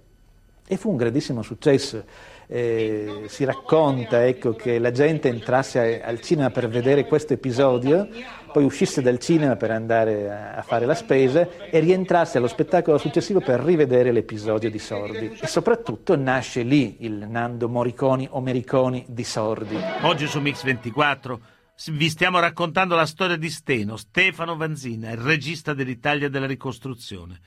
e 0.68 0.78
fu 0.78 0.90
un 0.90 0.98
grandissimo 0.98 1.42
successo. 1.42 2.04
Eh, 2.50 3.24
si 3.28 3.44
racconta 3.44 4.26
ecco, 4.26 4.54
che 4.54 4.80
la 4.80 4.92
gente 4.92 5.28
entrasse 5.28 6.02
al 6.02 6.22
cinema 6.22 6.50
per 6.50 6.68
vedere 6.68 7.06
questo 7.06 7.34
episodio, 7.34 8.08
poi 8.52 8.64
uscisse 8.64 9.02
dal 9.02 9.20
cinema 9.20 9.56
per 9.56 9.72
andare 9.72 10.54
a, 10.56 10.62
fare 10.62 10.86
la 10.86 10.96
spesa 10.96 11.48
e 11.70 11.80
rientrasse 11.80 12.38
allo 12.38 12.48
spettacolo 12.48 12.98
successivo 12.98 13.40
per 13.40 13.60
rivedere 13.62 14.12
l'episodio 14.12 14.70
di 14.70 14.80
Sordi. 14.80 15.38
E 15.40 15.48
soprattutto 15.48 16.16
nasce 16.16 16.64
lì 16.64 16.98
il 17.00 17.28
Nando 17.28 17.70
Moriconi 17.70 18.28
o 18.32 18.42
Mericoni 18.42 19.06
di 19.08 19.24
Sordi. 19.24 19.78
Oggi 20.02 20.28
su 20.28 20.40
Mix 20.40 20.64
24 20.64 21.40
vi 21.92 22.10
stiamo 22.10 22.40
raccontando 22.40 22.96
la 22.96 23.06
storia 23.06 23.36
di 23.36 23.50
Steno, 23.50 23.98
Stefano 23.98 24.56
Vanzina, 24.56 25.12
il 25.12 25.18
regista 25.18 25.74
dell'Italia 25.74 26.28
della 26.28 26.48
ricostruzione. 26.48 27.40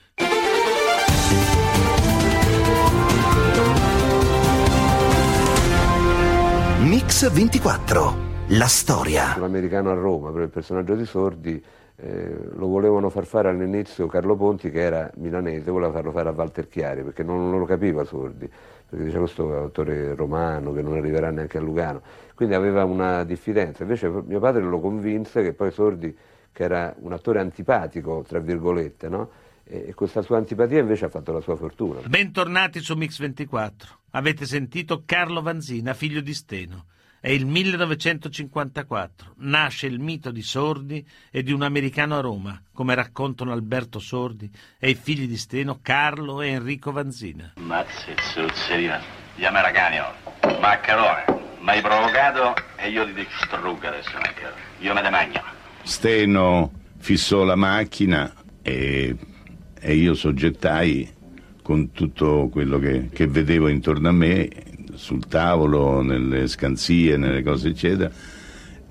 Mix 7.10 7.28
24. 7.28 8.14
La 8.50 8.68
storia. 8.68 9.36
L'americano 9.36 9.90
a 9.90 9.94
Roma, 9.94 10.30
per 10.30 10.42
il 10.42 10.48
personaggio 10.48 10.94
di 10.94 11.04
Sordi, 11.04 11.60
eh, 11.96 12.50
lo 12.52 12.68
volevano 12.68 13.10
far 13.10 13.24
fare 13.24 13.48
all'inizio 13.48 14.06
Carlo 14.06 14.36
Ponti, 14.36 14.70
che 14.70 14.80
era 14.80 15.10
milanese, 15.16 15.72
voleva 15.72 15.90
farlo 15.90 16.12
fare 16.12 16.28
a 16.28 16.32
Walter 16.32 16.68
Chiari, 16.68 17.02
perché 17.02 17.24
non, 17.24 17.50
non 17.50 17.58
lo 17.58 17.64
capiva 17.64 18.04
Sordi, 18.04 18.48
perché 18.88 19.04
diceva 19.04 19.24
questo 19.24 19.42
è 19.42 19.56
un 19.56 19.62
autore 19.62 20.14
romano 20.14 20.72
che 20.72 20.82
non 20.82 20.92
arriverà 20.92 21.32
neanche 21.32 21.58
a 21.58 21.60
Lugano. 21.60 22.00
Quindi 22.36 22.54
aveva 22.54 22.84
una 22.84 23.24
diffidenza. 23.24 23.82
Invece 23.82 24.08
mio 24.08 24.38
padre 24.38 24.62
lo 24.62 24.78
convinse 24.78 25.42
che 25.42 25.52
poi 25.52 25.72
Sordi, 25.72 26.16
che 26.52 26.62
era 26.62 26.94
un 27.00 27.12
attore 27.12 27.40
antipatico, 27.40 28.24
tra 28.24 28.38
virgolette, 28.38 29.08
no? 29.08 29.30
e 29.64 29.94
questa 29.94 30.22
sua 30.22 30.36
antipatia 30.36 30.78
invece 30.78 31.06
ha 31.06 31.08
fatto 31.08 31.32
la 31.32 31.40
sua 31.40 31.56
fortuna. 31.56 32.02
Bentornati 32.06 32.78
su 32.78 32.94
Mix 32.94 33.18
24. 33.18 33.98
Avete 34.10 34.46
sentito 34.46 35.02
Carlo 35.04 35.42
Vanzina, 35.42 35.92
figlio 35.92 36.20
di 36.20 36.34
Steno. 36.34 36.84
È 37.22 37.28
il 37.28 37.44
1954, 37.44 39.34
nasce 39.40 39.86
il 39.86 40.00
mito 40.00 40.30
di 40.30 40.40
Sordi 40.40 41.06
e 41.30 41.42
di 41.42 41.52
un 41.52 41.60
americano 41.60 42.16
a 42.16 42.20
Roma, 42.22 42.58
come 42.72 42.94
raccontano 42.94 43.52
Alberto 43.52 43.98
Sordi 43.98 44.50
e 44.78 44.88
i 44.88 44.94
figli 44.94 45.28
di 45.28 45.36
Steno 45.36 45.80
Carlo 45.82 46.40
e 46.40 46.48
Enrico 46.48 46.92
Vanzina. 46.92 47.52
Mazzi, 47.58 48.14
zuzzeria. 48.32 49.02
Io 49.36 49.52
me 49.52 49.60
raganio. 49.60 50.04
Maccherone. 50.60 51.24
Mi 51.60 51.68
hai 51.68 51.82
provocato 51.82 52.54
e 52.76 52.88
io 52.88 53.04
ti 53.04 53.12
distruggo 53.12 53.86
adesso, 53.86 54.12
Maccherone. 54.14 54.60
Io 54.78 54.94
me 54.94 55.02
ne 55.02 55.10
magno. 55.10 55.42
Steno 55.82 56.72
fissò 56.96 57.44
la 57.44 57.54
macchina 57.54 58.32
e, 58.62 59.14
e 59.78 59.94
io 59.94 60.14
soggettai 60.14 61.18
con 61.62 61.92
tutto 61.92 62.48
quello 62.50 62.78
che, 62.78 63.10
che 63.12 63.26
vedevo 63.26 63.68
intorno 63.68 64.08
a 64.08 64.12
me 64.12 64.48
sul 64.94 65.26
tavolo, 65.26 66.02
nelle 66.02 66.46
scanzie, 66.46 67.16
nelle 67.16 67.42
cose 67.42 67.68
eccetera 67.68 68.10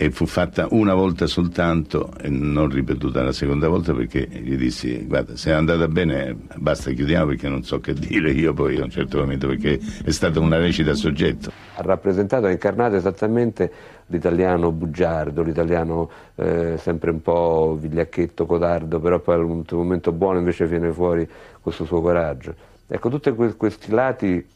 e 0.01 0.11
fu 0.11 0.25
fatta 0.25 0.65
una 0.71 0.93
volta 0.93 1.27
soltanto 1.27 2.13
e 2.21 2.29
non 2.29 2.69
ripetuta 2.69 3.21
la 3.21 3.33
seconda 3.33 3.67
volta 3.67 3.93
perché 3.93 4.29
gli 4.31 4.55
dissi 4.55 5.05
guarda 5.05 5.35
se 5.35 5.51
è 5.51 5.53
andata 5.53 5.89
bene 5.89 6.37
basta 6.55 6.91
chiudiamo 6.91 7.25
perché 7.25 7.49
non 7.49 7.63
so 7.63 7.81
che 7.81 7.93
dire 7.93 8.31
io 8.31 8.53
poi 8.53 8.79
a 8.79 8.85
un 8.85 8.89
certo 8.89 9.17
momento 9.17 9.47
perché 9.47 9.77
è 10.05 10.11
stata 10.11 10.39
una 10.39 10.57
recita 10.57 10.91
a 10.91 10.93
soggetto. 10.93 11.51
Ha 11.75 11.81
rappresentato, 11.81 12.45
ha 12.45 12.49
incarnato 12.49 12.95
esattamente 12.95 13.69
l'italiano 14.05 14.71
bugiardo, 14.71 15.41
l'italiano 15.41 16.09
eh, 16.35 16.77
sempre 16.77 17.11
un 17.11 17.21
po' 17.21 17.77
vigliacchetto, 17.77 18.45
codardo, 18.45 19.01
però 19.01 19.19
poi 19.19 19.35
al 19.35 19.63
momento 19.71 20.13
buono 20.13 20.39
invece 20.39 20.65
viene 20.65 20.93
fuori 20.93 21.27
questo 21.59 21.83
suo 21.83 21.99
coraggio. 21.99 22.55
Ecco, 22.87 23.09
tutti 23.09 23.33
questi 23.33 23.91
lati 23.91 24.47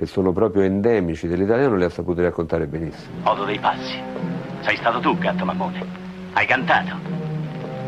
che 0.00 0.06
sono 0.06 0.32
proprio 0.32 0.62
endemici 0.62 1.28
dell'italiano, 1.28 1.76
li 1.76 1.84
ha 1.84 1.90
saputi 1.90 2.22
raccontare 2.22 2.66
benissimo. 2.66 3.16
Odo 3.24 3.44
dei 3.44 3.58
passi. 3.58 4.00
Sei 4.60 4.74
stato 4.76 4.98
tu, 4.98 5.18
gatto 5.18 5.44
mammone. 5.44 5.84
Hai 6.32 6.46
cantato. 6.46 6.96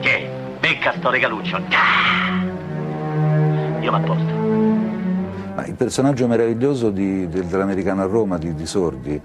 Che? 0.00 0.28
Becca 0.60 0.92
sto 0.92 1.08
regaluccio. 1.08 1.58
Io 3.80 3.90
m'apposto. 3.90 4.30
Ma 5.54 5.64
il 5.64 5.74
personaggio 5.74 6.26
meraviglioso 6.26 6.90
di, 6.90 7.26
del, 7.30 7.46
dell'americano 7.46 8.02
a 8.02 8.04
Roma 8.04 8.36
di, 8.36 8.54
di, 8.54 8.66
Sordi, 8.66 9.18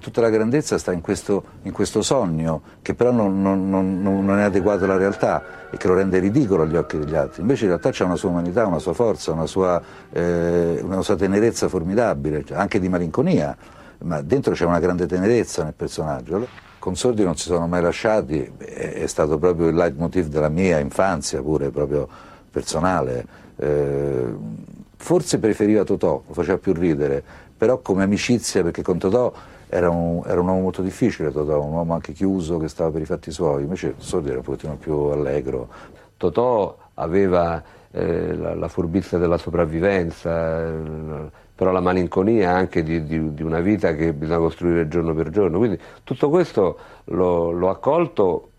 tutta 0.00 0.20
la 0.20 0.28
grandezza 0.28 0.78
sta 0.78 0.92
in 0.92 1.00
questo, 1.00 1.42
in 1.62 1.72
questo 1.72 2.02
sogno 2.02 2.62
che 2.82 2.94
però 2.94 3.10
non, 3.10 3.40
non, 3.40 3.68
non, 3.68 4.00
non, 4.00 4.38
è 4.38 4.42
adeguato 4.42 4.84
alla 4.84 4.96
realtà 4.96 5.70
e 5.70 5.76
che 5.76 5.86
lo 5.88 5.94
rende 5.94 6.18
ridicolo 6.18 6.62
agli 6.62 6.76
occhi 6.76 6.98
degli 6.98 7.14
altri. 7.14 7.42
Invece 7.42 7.64
in 7.64 7.70
realtà 7.70 7.90
c'è 7.90 8.04
una 8.04 8.16
sua 8.16 8.30
umanità, 8.30 8.66
una 8.66 8.78
sua 8.78 8.92
forza, 8.92 9.32
una 9.32 9.46
sua, 9.46 9.80
eh, 10.10 10.80
una 10.82 11.02
sua 11.02 11.16
tenerezza 11.16 11.68
formidabile, 11.68 12.44
cioè 12.44 12.58
anche 12.58 12.80
di 12.80 12.88
malinconia, 12.88 13.56
ma 14.00 14.20
dentro 14.22 14.54
c'è 14.54 14.64
una 14.64 14.80
grande 14.80 15.06
tenerezza 15.06 15.64
nel 15.64 15.74
personaggio. 15.74 16.46
Con 16.78 16.96
Sordi 16.96 17.24
non 17.24 17.36
si 17.36 17.44
sono 17.44 17.66
mai 17.66 17.82
lasciati, 17.82 18.50
è 18.58 19.06
stato 19.06 19.38
proprio 19.38 19.68
il 19.68 19.74
leitmotiv 19.74 20.28
della 20.28 20.48
mia 20.48 20.78
infanzia, 20.78 21.42
pure 21.42 21.70
proprio 21.70 22.08
personale. 22.50 23.26
Eh, 23.56 24.76
Forse 25.00 25.38
preferiva 25.38 25.84
Totò, 25.84 26.24
lo 26.26 26.34
faceva 26.34 26.58
più 26.58 26.72
ridere, 26.72 27.22
però 27.56 27.78
come 27.78 28.02
amicizia, 28.02 28.64
perché 28.64 28.82
con 28.82 28.98
Totò 28.98 29.32
era 29.68 29.90
un, 29.90 30.22
era 30.26 30.40
un 30.40 30.48
uomo 30.48 30.60
molto 30.60 30.82
difficile, 30.82 31.30
Totò, 31.30 31.62
un 31.62 31.72
uomo 31.72 31.94
anche 31.94 32.12
chiuso 32.12 32.58
che 32.58 32.68
stava 32.68 32.90
per 32.90 33.02
i 33.02 33.04
fatti 33.04 33.30
suoi, 33.30 33.62
invece 33.62 33.94
Sordi 33.98 34.28
era 34.28 34.38
un 34.38 34.44
pochettino 34.44 34.76
più 34.76 34.94
allegro. 34.94 35.68
Totò 36.16 36.76
aveva 36.94 37.62
eh, 37.90 38.34
la, 38.34 38.54
la, 38.54 38.68
furbizia 38.68 39.18
della 39.18 39.38
sopravvivenza, 39.38 40.66
eh, 40.66 41.30
però 41.54 41.70
la 41.70 41.80
malinconia 41.80 42.52
anche 42.52 42.82
di, 42.82 43.04
di, 43.04 43.34
di, 43.34 43.42
una 43.42 43.60
vita 43.60 43.94
che 43.94 44.12
bisogna 44.12 44.38
costruire 44.38 44.88
giorno 44.88 45.14
per 45.14 45.30
giorno, 45.30 45.58
quindi 45.58 45.78
tutto 46.04 46.28
questo 46.28 46.78
l'ho 47.04 47.68
accolto, 47.68 48.50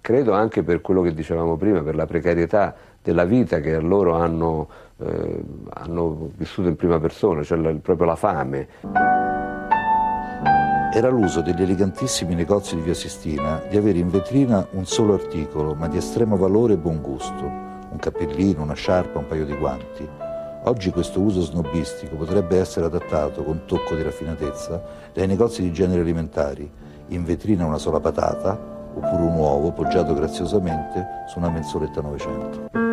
credo 0.00 0.32
anche 0.32 0.62
per 0.62 0.80
quello 0.80 1.02
che 1.02 1.14
dicevamo 1.14 1.56
prima, 1.56 1.82
per 1.82 1.94
la 1.94 2.06
precarietà 2.06 2.74
della 3.02 3.24
vita 3.24 3.60
che 3.60 3.80
loro 3.80 4.14
hanno 4.14 4.68
eh, 5.04 5.44
hanno 5.70 6.30
vissuto 6.36 6.68
in 6.68 6.76
prima 6.76 6.98
persona, 7.00 7.42
cioè 7.42 7.58
la, 7.58 7.72
proprio 7.80 8.06
la 8.06 8.16
fame. 8.16 8.68
Era 10.94 11.08
l'uso 11.08 11.40
degli 11.40 11.62
elegantissimi 11.62 12.34
negozi 12.34 12.74
di 12.74 12.82
Via 12.82 12.92
Sistina 12.92 13.62
di 13.66 13.78
avere 13.78 13.98
in 13.98 14.10
vetrina 14.10 14.66
un 14.72 14.84
solo 14.84 15.14
articolo, 15.14 15.72
ma 15.72 15.88
di 15.88 15.96
estremo 15.96 16.36
valore 16.36 16.74
e 16.74 16.76
buon 16.76 17.00
gusto, 17.00 17.44
un 17.44 17.96
cappellino, 17.98 18.60
una 18.60 18.74
sciarpa, 18.74 19.18
un 19.18 19.26
paio 19.26 19.46
di 19.46 19.56
guanti. 19.56 20.06
Oggi 20.64 20.90
questo 20.90 21.18
uso 21.18 21.40
snobistico 21.40 22.16
potrebbe 22.16 22.58
essere 22.58 22.84
adattato 22.84 23.42
con 23.42 23.62
tocco 23.64 23.94
di 23.94 24.02
raffinatezza 24.02 24.82
dai 25.14 25.26
negozi 25.26 25.62
di 25.62 25.72
generi 25.72 26.00
alimentari, 26.00 26.70
in 27.08 27.24
vetrina 27.24 27.64
una 27.64 27.78
sola 27.78 27.98
patata 27.98 28.52
oppure 28.94 29.22
un 29.22 29.34
uovo 29.34 29.72
poggiato 29.72 30.12
graziosamente 30.12 31.24
su 31.26 31.38
una 31.38 31.48
mensoletta 31.48 32.02
900. 32.02 32.91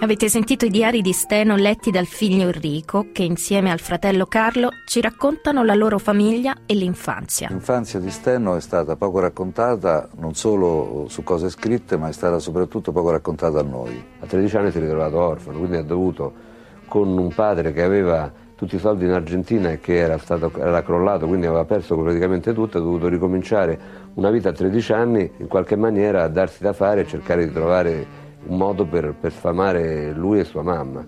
Avete 0.00 0.28
sentito 0.28 0.64
i 0.64 0.70
diari 0.70 1.00
di 1.02 1.12
Steno 1.12 1.56
letti 1.56 1.90
dal 1.90 2.06
figlio 2.06 2.46
Enrico, 2.46 3.06
che 3.10 3.24
insieme 3.24 3.72
al 3.72 3.80
fratello 3.80 4.26
Carlo 4.26 4.68
ci 4.86 5.00
raccontano 5.00 5.64
la 5.64 5.74
loro 5.74 5.98
famiglia 5.98 6.54
e 6.66 6.74
l'infanzia. 6.74 7.48
L'infanzia 7.50 7.98
di 7.98 8.08
Steno 8.10 8.54
è 8.54 8.60
stata 8.60 8.94
poco 8.94 9.18
raccontata 9.18 10.08
non 10.18 10.34
solo 10.34 11.06
su 11.08 11.24
cose 11.24 11.50
scritte, 11.50 11.96
ma 11.96 12.06
è 12.08 12.12
stata 12.12 12.38
soprattutto 12.38 12.92
poco 12.92 13.10
raccontata 13.10 13.58
a 13.58 13.64
noi. 13.64 14.00
A 14.20 14.26
13 14.26 14.56
anni 14.56 14.70
si 14.70 14.78
è 14.78 14.80
ritrovato 14.80 15.18
orfano, 15.18 15.58
quindi 15.58 15.78
ha 15.78 15.82
dovuto, 15.82 16.32
con 16.86 17.08
un 17.18 17.34
padre 17.34 17.72
che 17.72 17.82
aveva 17.82 18.32
tutti 18.54 18.76
i 18.76 18.78
soldi 18.78 19.04
in 19.04 19.10
Argentina 19.10 19.72
e 19.72 19.80
che 19.80 19.96
era, 19.96 20.16
stato, 20.18 20.52
era 20.58 20.84
crollato, 20.84 21.26
quindi 21.26 21.46
aveva 21.46 21.64
perso 21.64 21.96
praticamente 21.98 22.54
tutto, 22.54 22.78
ha 22.78 22.80
dovuto 22.80 23.08
ricominciare 23.08 23.78
una 24.14 24.30
vita 24.30 24.50
a 24.50 24.52
13 24.52 24.92
anni, 24.92 25.28
in 25.38 25.48
qualche 25.48 25.74
maniera 25.74 26.22
a 26.22 26.28
darsi 26.28 26.62
da 26.62 26.72
fare 26.72 27.00
e 27.00 27.06
cercare 27.08 27.44
di 27.44 27.52
trovare 27.52 28.17
un 28.48 28.56
modo 28.56 28.84
per, 28.84 29.14
per 29.18 29.32
sfamare 29.32 30.12
lui 30.12 30.40
e 30.40 30.44
sua 30.44 30.62
mamma. 30.62 31.04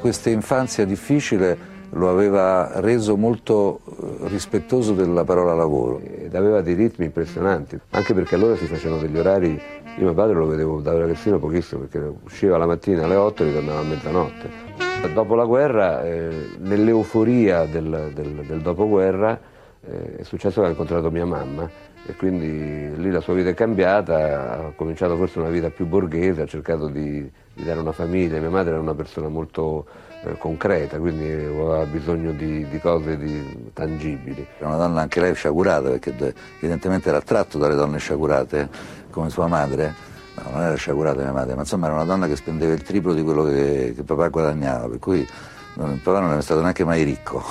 Questa 0.00 0.30
infanzia 0.30 0.84
difficile 0.84 1.70
lo 1.94 2.08
aveva 2.08 2.80
reso 2.80 3.16
molto 3.16 3.80
eh, 3.84 4.28
rispettoso 4.28 4.94
della 4.94 5.24
parola 5.24 5.54
lavoro. 5.54 6.00
Ed 6.00 6.34
aveva 6.34 6.60
dei 6.60 6.74
ritmi 6.74 7.06
impressionanti, 7.06 7.78
anche 7.90 8.14
perché 8.14 8.34
allora 8.34 8.56
si 8.56 8.66
facevano 8.66 9.00
degli 9.00 9.18
orari, 9.18 9.60
io 9.98 10.04
mio 10.04 10.14
padre 10.14 10.34
lo 10.34 10.46
vedevo 10.46 10.80
da 10.80 10.96
ragazzino 10.96 11.38
pochissimo, 11.38 11.82
perché 11.82 12.12
usciva 12.24 12.56
la 12.56 12.66
mattina 12.66 13.04
alle 13.04 13.16
8 13.16 13.42
e 13.42 13.46
ritornava 13.46 13.80
a 13.80 13.84
mezzanotte. 13.84 14.70
Dopo 15.12 15.34
la 15.34 15.44
guerra, 15.44 16.04
eh, 16.04 16.50
nell'euforia 16.58 17.64
del, 17.64 18.12
del, 18.14 18.44
del 18.46 18.60
dopoguerra, 18.60 19.38
eh, 19.84 20.16
è 20.18 20.22
successo 20.22 20.60
che 20.60 20.68
ha 20.68 20.70
incontrato 20.70 21.10
mia 21.10 21.26
mamma 21.26 21.68
e 22.04 22.16
quindi 22.16 22.96
lì 22.96 23.10
la 23.10 23.20
sua 23.20 23.34
vita 23.34 23.50
è 23.50 23.54
cambiata, 23.54 24.66
ha 24.66 24.72
cominciato 24.74 25.16
forse 25.16 25.38
una 25.38 25.50
vita 25.50 25.70
più 25.70 25.86
borghese, 25.86 26.42
ha 26.42 26.46
cercato 26.46 26.88
di, 26.88 27.30
di 27.54 27.64
dare 27.64 27.78
una 27.78 27.92
famiglia, 27.92 28.40
mia 28.40 28.50
madre 28.50 28.72
era 28.72 28.80
una 28.80 28.94
persona 28.94 29.28
molto 29.28 29.86
eh, 30.24 30.36
concreta, 30.36 30.98
quindi 30.98 31.30
aveva 31.30 31.84
bisogno 31.86 32.32
di, 32.32 32.66
di 32.68 32.78
cose 32.80 33.16
di, 33.16 33.70
tangibili. 33.72 34.44
Era 34.58 34.68
una 34.68 34.78
donna 34.78 35.02
anche 35.02 35.20
lei 35.20 35.34
sciagurata, 35.34 35.90
perché 35.90 36.34
evidentemente 36.58 37.08
era 37.08 37.18
attratto 37.18 37.56
dalle 37.58 37.76
donne 37.76 37.98
sciagurate, 37.98 38.68
come 39.10 39.30
sua 39.30 39.46
madre. 39.46 40.10
No, 40.34 40.50
non 40.50 40.62
era 40.62 40.74
sciagurata 40.74 41.22
mia 41.22 41.32
madre, 41.32 41.54
ma 41.54 41.60
insomma 41.60 41.86
era 41.86 41.94
una 41.94 42.04
donna 42.04 42.26
che 42.26 42.36
spendeva 42.36 42.72
il 42.72 42.82
triplo 42.82 43.14
di 43.14 43.22
quello 43.22 43.44
che, 43.44 43.92
che 43.94 44.02
papà 44.02 44.28
guadagnava, 44.28 44.88
per 44.88 44.98
cui 44.98 45.26
non, 45.74 46.00
papà 46.02 46.20
non 46.20 46.32
era 46.32 46.40
stato 46.40 46.62
neanche 46.62 46.84
mai 46.84 47.04
ricco. 47.04 47.44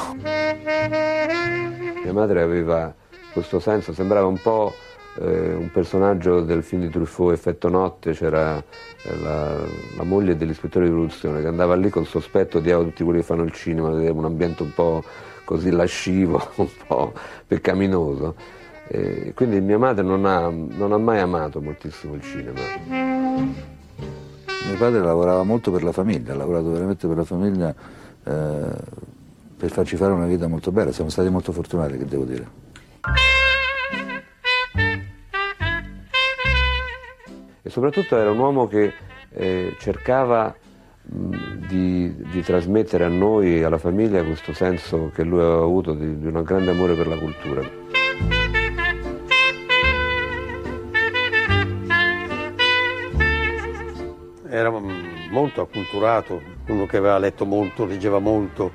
Mia 2.04 2.14
madre 2.14 2.42
aveva 2.42 2.94
questo 3.32 3.60
senso, 3.60 3.94
sembrava 3.94 4.28
un 4.28 4.40
po' 4.42 4.74
eh, 5.20 5.54
un 5.54 5.70
personaggio 5.72 6.42
del 6.42 6.64
film 6.64 6.82
di 6.82 6.90
Truffaut, 6.90 7.34
Effetto 7.34 7.70
Notte, 7.70 8.14
c'era 8.14 8.58
eh, 8.58 9.20
la, 9.20 9.58
la, 9.98 10.04
moglie 10.04 10.38
dell'ispettore 10.38 10.86
di 10.86 10.92
produzione 10.92 11.42
che 11.42 11.48
andava 11.48 11.76
lì 11.76 11.90
col 11.90 12.06
sospetto 12.06 12.60
di 12.60 12.72
tutti 12.72 13.04
quelli 13.04 13.20
che 13.20 13.26
fanno 13.26 13.44
il 13.44 13.52
cinema, 13.52 13.90
un 13.90 14.26
ambiente 14.26 14.64
un 14.64 14.74
po' 14.74 15.04
così 15.44 15.70
lascivo, 15.72 16.42
un 16.56 16.70
po' 16.88 17.14
peccaminoso. 17.46 18.36
E 18.88 19.32
quindi 19.34 19.62
mia 19.62 19.78
madre 19.78 20.04
non 20.04 20.26
ha, 20.26 20.50
non 20.50 20.92
ha 20.92 20.98
mai 20.98 21.20
amato 21.20 21.62
moltissimo 21.62 22.14
il 22.16 22.22
cinema. 22.22 22.60
Mio 22.88 24.78
padre 24.78 25.00
lavorava 25.00 25.44
molto 25.44 25.72
per 25.72 25.84
la 25.84 25.92
famiglia, 25.92 26.34
ha 26.34 26.36
lavorato 26.36 26.72
veramente 26.72 27.08
per 27.08 27.18
la 27.18 27.24
famiglia 27.24 27.74
eh, 28.24 29.10
per 29.58 29.70
farci 29.70 29.96
fare 29.96 30.12
una 30.12 30.26
vita 30.26 30.48
molto 30.48 30.72
bella, 30.72 30.92
siamo 30.92 31.10
stati 31.10 31.30
molto 31.30 31.52
fortunati, 31.52 31.98
che 31.98 32.06
devo 32.06 32.24
dire. 32.24 32.71
E 37.64 37.70
soprattutto 37.70 38.18
era 38.18 38.32
un 38.32 38.40
uomo 38.40 38.68
che 38.68 38.94
eh, 39.30 39.76
cercava 39.80 40.56
mh, 41.02 41.68
di, 41.68 42.14
di, 42.32 42.42
trasmettere 42.42 43.06
a 43.06 43.08
noi 43.08 43.64
alla 43.64 43.78
famiglia 43.78 44.24
questo 44.24 44.54
senso 44.54 45.12
che 45.14 45.24
lui 45.24 45.40
aveva 45.40 45.64
avuto 45.64 45.94
di, 45.94 46.20
di 46.20 46.28
un 46.28 46.42
grande 46.44 46.72
amore 46.72 46.96
per 46.96 47.08
la 47.08 47.18
cultura. 47.18 47.80
Era 54.50 54.70
molto 55.32 55.62
acculturato, 55.62 56.42
uno 56.68 56.86
che 56.86 56.98
aveva 56.98 57.18
letto 57.18 57.46
molto, 57.46 57.86
leggeva 57.86 58.20
molto, 58.20 58.72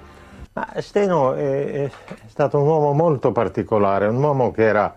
Ma 0.57 0.67
Steno 0.79 1.35
è, 1.35 1.83
è 1.85 1.91
stato 2.29 2.59
un 2.59 2.67
uomo 2.67 2.95
molto 2.95 3.31
particolare, 3.31 4.07
un 4.07 4.23
uomo 4.23 4.53
che 4.53 4.63
era 4.63 4.97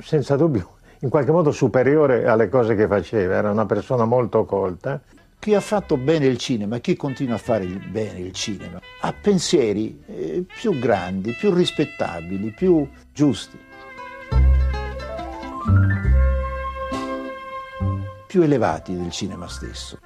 senza 0.00 0.34
dubbio 0.34 0.78
in 1.02 1.08
qualche 1.08 1.30
modo 1.30 1.52
superiore 1.52 2.26
alle 2.26 2.48
cose 2.48 2.74
che 2.74 2.88
faceva, 2.88 3.36
era 3.36 3.52
una 3.52 3.66
persona 3.66 4.04
molto 4.04 4.44
colta. 4.44 5.00
Chi 5.38 5.54
ha 5.54 5.60
fatto 5.60 5.96
bene 5.96 6.26
il 6.26 6.38
cinema, 6.38 6.78
chi 6.78 6.96
continua 6.96 7.36
a 7.36 7.38
fare 7.38 7.62
il- 7.64 7.78
bene 7.78 8.18
il 8.18 8.32
cinema, 8.32 8.80
ha 9.02 9.12
pensieri 9.12 10.02
eh, 10.06 10.44
più 10.44 10.76
grandi, 10.80 11.34
più 11.38 11.54
rispettabili, 11.54 12.50
più 12.50 12.84
giusti, 13.12 13.58
più 18.26 18.42
elevati 18.42 18.96
del 18.96 19.12
cinema 19.12 19.46
stesso. 19.46 20.00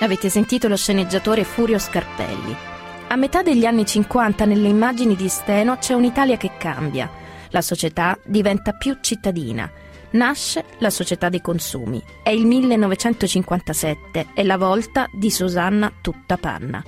Avete 0.00 0.28
sentito 0.28 0.68
lo 0.68 0.76
sceneggiatore 0.76 1.42
Furio 1.42 1.78
Scarpelli. 1.78 2.72
A 3.06 3.16
metà 3.16 3.42
degli 3.42 3.64
anni 3.66 3.84
50 3.84 4.44
nelle 4.44 4.68
immagini 4.68 5.14
di 5.14 5.28
Steno 5.28 5.76
c'è 5.76 5.94
un'Italia 5.94 6.36
che 6.36 6.52
cambia. 6.58 7.08
La 7.50 7.60
società 7.60 8.18
diventa 8.24 8.72
più 8.72 8.96
cittadina. 9.00 9.70
Nasce 10.12 10.64
la 10.78 10.90
società 10.90 11.28
dei 11.28 11.40
consumi. 11.40 12.02
È 12.22 12.30
il 12.30 12.46
1957, 12.46 14.28
è 14.34 14.42
la 14.42 14.56
volta 14.56 15.06
di 15.12 15.30
Susanna 15.30 15.92
Tutta 16.00 16.36
Panna. 16.38 16.82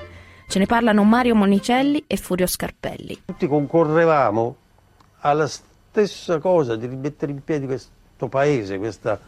Ce 0.49 0.59
ne 0.59 0.67
parlano 0.67 1.05
Mario 1.05 1.35
Monicelli 1.35 2.05
e 2.07 2.17
Furio 2.17 2.47
Scarpelli. 2.47 3.23
Tutti 3.27 3.47
concorrevamo 3.47 4.57
alla 5.21 5.47
stessa 5.47 6.39
cosa 6.39 6.77
di 6.77 6.87
rimettere 6.87 7.31
in 7.31 7.45
piedi 7.45 7.67
questo 7.67 8.29
paese, 8.29 8.79
questa, 8.79 9.21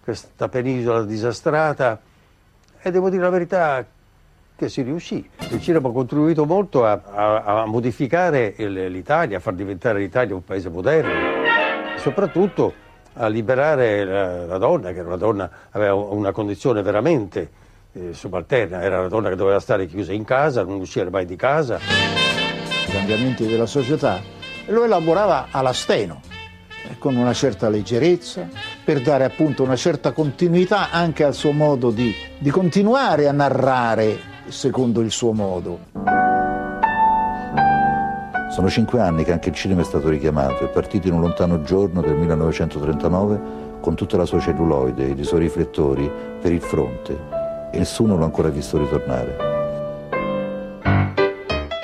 questa 0.00 0.48
penisola 0.48 1.04
disastrata 1.04 2.00
e 2.80 2.90
devo 2.90 3.10
dire 3.10 3.22
la 3.22 3.30
verità 3.30 3.86
che 4.56 4.68
si 4.68 4.82
riuscì. 4.82 5.28
Il 5.50 5.60
cinema 5.60 5.88
ha 5.88 5.92
contribuito 5.92 6.44
molto 6.44 6.84
a, 6.84 7.00
a- 7.04 7.42
a 7.62 7.66
modificare 7.66 8.54
l'Italia, 8.56 9.38
a 9.38 9.40
far 9.40 9.54
diventare 9.54 9.98
l'Italia 9.98 10.34
un 10.34 10.44
paese 10.44 10.68
moderno, 10.70 11.10
soprattutto 11.98 12.72
a 13.14 13.26
liberare 13.28 14.04
la, 14.04 14.46
la 14.46 14.58
donna, 14.58 14.92
che 14.92 14.98
era 14.98 15.08
una 15.08 15.16
donna, 15.16 15.50
aveva 15.70 15.94
una 15.94 16.32
condizione 16.32 16.82
veramente 16.82 17.50
eh, 17.92 18.12
subalterna, 18.12 18.82
era 18.82 18.98
una 18.98 19.08
donna 19.08 19.28
che 19.28 19.36
doveva 19.36 19.60
stare 19.60 19.86
chiusa 19.86 20.12
in 20.12 20.24
casa, 20.24 20.62
non 20.62 20.80
uscire 20.80 21.10
mai 21.10 21.24
di 21.24 21.36
casa. 21.36 21.78
i 22.86 22.90
cambiamenti 22.92 23.46
della 23.46 23.66
società 23.66 24.20
lo 24.66 24.84
elaborava 24.84 25.48
alla 25.50 25.72
steno, 25.72 26.20
eh, 26.88 26.98
con 26.98 27.16
una 27.16 27.32
certa 27.32 27.68
leggerezza, 27.68 28.48
per 28.84 29.00
dare 29.00 29.24
appunto 29.24 29.62
una 29.62 29.76
certa 29.76 30.12
continuità 30.12 30.90
anche 30.90 31.24
al 31.24 31.34
suo 31.34 31.52
modo 31.52 31.90
di, 31.90 32.14
di 32.38 32.50
continuare 32.50 33.28
a 33.28 33.32
narrare 33.32 34.32
secondo 34.48 35.00
il 35.00 35.10
suo 35.10 35.32
modo. 35.32 35.78
Sono 38.50 38.68
cinque 38.68 39.00
anni 39.00 39.24
che 39.24 39.32
anche 39.32 39.48
il 39.48 39.54
cinema 39.54 39.80
è 39.80 39.84
stato 39.84 40.08
richiamato, 40.08 40.64
è 40.64 40.68
partito 40.68 41.08
in 41.08 41.14
un 41.14 41.20
lontano 41.22 41.62
giorno 41.62 42.00
del 42.00 42.14
1939 42.14 43.40
con 43.80 43.94
tutta 43.96 44.16
la 44.16 44.24
sua 44.24 44.38
celluloide 44.38 45.08
ed 45.08 45.18
i 45.18 45.24
suoi 45.24 45.40
riflettori 45.40 46.10
per 46.40 46.52
il 46.52 46.60
fronte 46.60 47.18
e 47.72 47.78
nessuno 47.78 48.16
l'ha 48.16 48.24
ancora 48.24 48.48
visto 48.48 48.78
ritornare. 48.78 49.52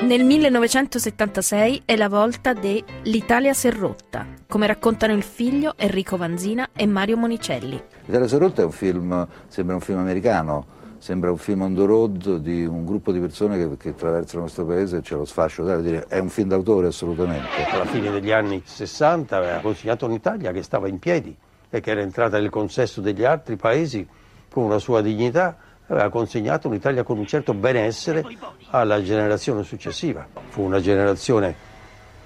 Nel 0.02 0.24
1976 0.24 1.82
è 1.84 1.96
la 1.96 2.08
volta 2.08 2.52
de 2.52 2.82
L'Italia 3.02 3.52
s'è 3.52 3.70
rotta, 3.70 4.26
come 4.48 4.66
raccontano 4.66 5.12
il 5.12 5.22
figlio 5.22 5.74
Enrico 5.76 6.16
Vanzina 6.16 6.70
e 6.74 6.86
Mario 6.86 7.16
Monicelli. 7.16 7.80
L'Italia 8.06 8.26
Sorrotta 8.26 8.62
è 8.62 8.64
un 8.64 8.72
film, 8.72 9.26
sembra 9.46 9.74
un 9.74 9.80
film 9.80 9.98
americano, 9.98 10.78
sembra 11.00 11.30
un 11.30 11.38
film 11.38 11.62
on 11.62 11.74
the 11.74 11.86
road 11.86 12.36
di 12.36 12.66
un 12.66 12.84
gruppo 12.84 13.10
di 13.10 13.18
persone 13.18 13.56
che, 13.56 13.76
che 13.78 13.88
attraversano 13.88 14.42
questo 14.42 14.66
paese 14.66 14.98
e 14.98 15.00
c'è 15.00 15.16
lo 15.16 15.24
sfascio 15.24 15.64
di 15.64 15.82
dire 15.82 16.04
è 16.06 16.18
un 16.18 16.28
film 16.28 16.48
d'autore 16.48 16.88
assolutamente. 16.88 17.48
alla 17.70 17.86
fine 17.86 18.10
degli 18.10 18.30
anni 18.30 18.62
60 18.62 19.34
aveva 19.34 19.58
consegnato 19.60 20.04
un'Italia 20.04 20.52
che 20.52 20.62
stava 20.62 20.88
in 20.88 20.98
piedi 20.98 21.34
e 21.70 21.80
che 21.80 21.90
era 21.90 22.02
entrata 22.02 22.38
nel 22.38 22.50
consesso 22.50 23.00
degli 23.00 23.24
altri 23.24 23.56
paesi 23.56 24.06
con 24.50 24.64
una 24.64 24.78
sua 24.78 25.00
dignità, 25.00 25.56
aveva 25.86 26.10
consegnato 26.10 26.68
un'Italia 26.68 27.02
con 27.02 27.16
un 27.16 27.26
certo 27.26 27.54
benessere 27.54 28.22
alla 28.70 29.02
generazione 29.02 29.62
successiva. 29.62 30.26
Fu 30.48 30.62
una 30.62 30.80
generazione 30.80 31.54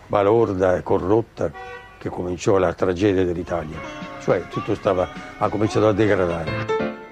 balorda 0.08 0.76
e 0.76 0.82
corrotta 0.82 1.52
che 1.98 2.08
cominciò 2.08 2.58
la 2.58 2.72
tragedia 2.72 3.24
dell'Italia, 3.24 3.78
cioè 4.20 4.48
tutto 4.48 4.74
stava, 4.74 5.08
ha 5.38 5.48
cominciato 5.48 5.88
a 5.88 5.92
degradare. 5.92 7.03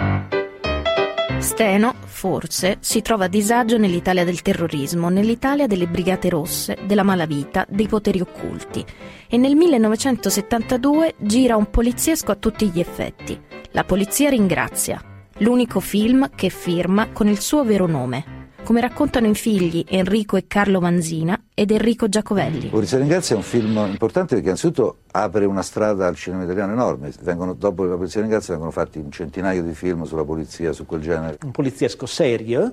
Steno, 1.43 1.95
forse, 2.05 2.77
si 2.79 3.03
trova 3.03 3.25
a 3.25 3.29
disagio 3.29 3.77
nell'Italia 3.77 4.25
del 4.25 4.43
terrorismo, 4.43 5.09
nell'Italia 5.09 5.67
delle 5.67 5.89
brigate 5.89 6.29
rosse, 6.29 6.79
della 6.87 7.03
malavita, 7.03 7.67
dei 7.69 7.89
poteri 7.89 8.21
occulti. 8.21 8.85
E 9.27 9.37
nel 9.37 9.57
1972 9.57 11.15
gira 11.19 11.57
un 11.57 11.69
poliziesco 11.69 12.31
a 12.31 12.37
tutti 12.37 12.69
gli 12.69 12.79
effetti. 12.79 13.39
La 13.73 13.83
polizia 13.83 14.31
ringrazia. 14.31 15.03
L'unico 15.39 15.81
film 15.81 16.31
che 16.33 16.49
firma 16.49 17.11
con 17.11 17.27
il 17.27 17.41
suo 17.41 17.65
vero 17.65 17.87
nome. 17.87 18.42
Come 18.65 18.81
raccontano 18.81 19.27
i 19.27 19.35
figli 19.35 19.85
Enrico 19.89 20.37
e 20.37 20.47
Carlo 20.47 20.79
Vanzina 20.79 21.39
ed 21.53 21.73
Enrico 21.73 22.09
Giacovelli. 22.09 22.69
Polizia 22.69 22.97
Ringrazia 22.99 23.35
è 23.35 23.39
un 23.39 23.45
film 23.45 23.77
importante 23.89 24.35
perché 24.35 24.45
innanzitutto 24.45 24.99
apre 25.11 25.47
una 25.47 25.63
strada 25.63 26.07
al 26.07 26.15
cinema 26.15 26.45
italiano 26.45 26.73
enorme. 26.73 27.11
Vengono- 27.23 27.55
dopo 27.55 27.83
la 27.85 27.97
Polizia 27.97 28.21
Ringrazia 28.21 28.53
vengono 28.53 28.71
fatti 28.71 28.99
un 28.99 29.11
centinaio 29.11 29.65
di 29.65 29.75
film 29.75 30.05
sulla 30.05 30.23
polizia, 30.23 30.73
su 30.73 30.87
quel 30.87 31.01
genere. 31.01 31.39
un 31.43 31.51
poliziesco 31.51 32.07
serio, 32.07 32.73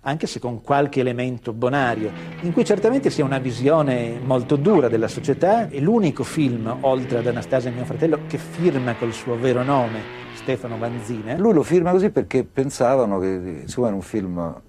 anche 0.00 0.26
se 0.26 0.40
con 0.40 0.60
qualche 0.60 1.00
elemento 1.00 1.52
bonario, 1.52 2.10
in 2.40 2.52
cui 2.52 2.64
certamente 2.64 3.08
si 3.08 3.20
ha 3.20 3.24
una 3.24 3.38
visione 3.38 4.18
molto 4.20 4.56
dura 4.56 4.88
della 4.88 5.08
società. 5.08 5.68
È 5.68 5.78
l'unico 5.78 6.24
film, 6.24 6.78
oltre 6.80 7.18
ad 7.18 7.26
Anastasia 7.28 7.70
e 7.70 7.74
mio 7.74 7.84
fratello, 7.84 8.20
che 8.26 8.38
firma 8.38 8.96
col 8.96 9.12
suo 9.12 9.38
vero 9.38 9.62
nome, 9.62 10.00
Stefano 10.34 10.78
Vanzina. 10.78 11.36
Lui 11.36 11.52
lo 11.52 11.62
firma 11.62 11.92
così 11.92 12.10
perché 12.10 12.42
pensavano 12.42 13.20
che, 13.20 13.62
siccome 13.66 13.86
era 13.86 13.96
un 13.96 14.02
film 14.02 14.62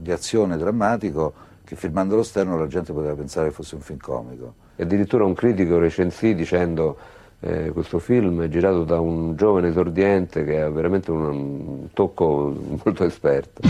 di 0.00 0.10
azione 0.10 0.56
drammatico, 0.56 1.32
che 1.64 1.76
filmando 1.76 2.16
lo 2.16 2.22
sterno 2.22 2.58
la 2.58 2.66
gente 2.66 2.92
poteva 2.92 3.14
pensare 3.14 3.50
fosse 3.50 3.74
un 3.74 3.80
film 3.80 3.98
comico. 3.98 4.54
E 4.76 4.82
addirittura 4.82 5.24
un 5.24 5.34
critico 5.34 5.78
recensì 5.78 6.34
dicendo 6.34 6.96
eh, 7.40 7.70
questo 7.70 7.98
film 7.98 8.42
è 8.42 8.48
girato 8.48 8.84
da 8.84 8.98
un 9.00 9.36
giovane 9.36 9.68
esordiente 9.68 10.44
che 10.44 10.60
ha 10.60 10.70
veramente 10.70 11.10
un, 11.10 11.22
un 11.24 11.92
tocco 11.92 12.52
molto 12.84 13.04
esperto. 13.04 13.62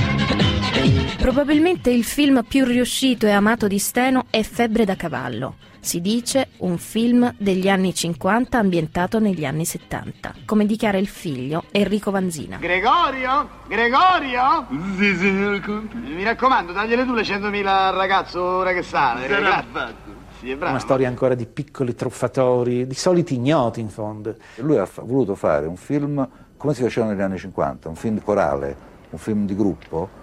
Probabilmente 1.18 1.90
il 1.90 2.04
film 2.04 2.42
più 2.42 2.64
riuscito 2.64 3.26
e 3.26 3.30
amato 3.30 3.66
di 3.66 3.78
Steno 3.78 4.24
è 4.30 4.42
Febbre 4.42 4.84
da 4.84 4.96
cavallo. 4.96 5.56
Si 5.78 6.00
dice 6.00 6.48
un 6.58 6.78
film 6.78 7.34
degli 7.38 7.68
anni 7.68 7.94
50 7.94 8.58
ambientato 8.58 9.18
negli 9.18 9.44
anni 9.44 9.64
70, 9.64 10.34
come 10.46 10.66
dichiara 10.66 10.98
il 10.98 11.06
figlio 11.06 11.64
Enrico 11.70 12.10
Vanzina. 12.10 12.56
Gregorio? 12.56 13.48
Gregorio? 13.68 14.66
Sì, 14.96 15.14
signor 15.16 15.60
Conte. 15.60 15.96
Mi 15.96 16.24
raccomando, 16.24 16.72
dagliele 16.72 17.04
tu 17.04 17.14
le 17.14 17.22
100.000 17.22 17.66
al 17.66 17.94
ragazzo 17.94 18.42
ora 18.42 18.72
che 18.72 18.82
sale. 18.82 19.28
Sarà 19.28 19.64
fatto. 19.70 20.18
Sì, 20.38 20.50
è 20.50 20.54
Una 20.54 20.78
storia 20.78 21.08
ancora 21.08 21.34
di 21.34 21.46
piccoli 21.46 21.94
truffatori, 21.94 22.86
di 22.86 22.94
soliti 22.94 23.34
ignoti 23.34 23.80
in 23.80 23.88
fondo. 23.90 24.34
Lui 24.56 24.78
ha 24.78 24.88
voluto 25.02 25.34
fare 25.34 25.66
un 25.66 25.76
film 25.76 26.26
come 26.56 26.74
si 26.74 26.82
faceva 26.82 27.06
negli 27.06 27.20
anni 27.20 27.38
50, 27.38 27.88
un 27.88 27.94
film 27.94 28.22
corale, 28.22 28.76
un 29.10 29.18
film 29.18 29.46
di 29.46 29.54
gruppo, 29.54 30.19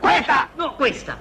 Questa! 0.00 0.48
No, 0.56 0.74
questa! 0.74 1.18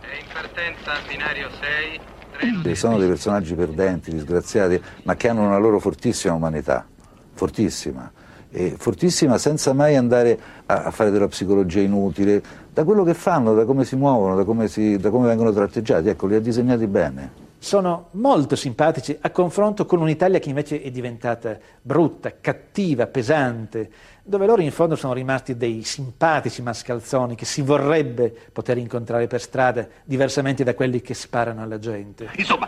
È 0.00 0.18
in 0.18 0.26
partenza 0.32 0.92
binario 1.06 1.48
6. 1.60 2.62
che 2.62 2.74
sono 2.74 2.98
dei 2.98 3.08
personaggi 3.08 3.54
perdenti, 3.54 4.10
disgraziati, 4.12 4.80
ma 5.04 5.14
che 5.16 5.28
hanno 5.28 5.46
una 5.46 5.58
loro 5.58 5.78
fortissima 5.78 6.34
umanità, 6.34 6.86
fortissima. 7.34 8.10
E 8.50 8.74
fortissima 8.78 9.38
senza 9.38 9.72
mai 9.72 9.96
andare 9.96 10.38
a, 10.66 10.84
a 10.84 10.90
fare 10.90 11.10
della 11.10 11.28
psicologia 11.28 11.80
inutile, 11.80 12.42
da 12.72 12.84
quello 12.84 13.02
che 13.04 13.14
fanno, 13.14 13.54
da 13.54 13.64
come 13.64 13.84
si 13.84 13.96
muovono, 13.96 14.36
da 14.36 14.44
come, 14.44 14.68
si- 14.68 14.96
da 14.98 15.10
come 15.10 15.26
vengono 15.26 15.52
tratteggiati, 15.52 16.08
ecco, 16.08 16.26
li 16.26 16.36
ha 16.36 16.40
disegnati 16.40 16.86
bene. 16.86 17.44
Sono 17.66 18.10
molto 18.12 18.54
simpatici 18.54 19.18
a 19.20 19.30
confronto 19.30 19.86
con 19.86 20.00
un'Italia 20.00 20.38
che 20.38 20.50
invece 20.50 20.80
è 20.80 20.88
diventata 20.92 21.58
brutta, 21.82 22.32
cattiva, 22.40 23.08
pesante, 23.08 23.90
dove 24.22 24.46
loro 24.46 24.62
in 24.62 24.70
fondo 24.70 24.94
sono 24.94 25.12
rimasti 25.12 25.56
dei 25.56 25.82
simpatici 25.82 26.62
mascalzoni 26.62 27.34
che 27.34 27.44
si 27.44 27.62
vorrebbe 27.62 28.32
poter 28.52 28.78
incontrare 28.78 29.26
per 29.26 29.40
strada, 29.40 29.84
diversamente 30.04 30.62
da 30.62 30.76
quelli 30.76 31.00
che 31.00 31.14
sparano 31.14 31.60
alla 31.60 31.80
gente. 31.80 32.30
Insomma, 32.36 32.66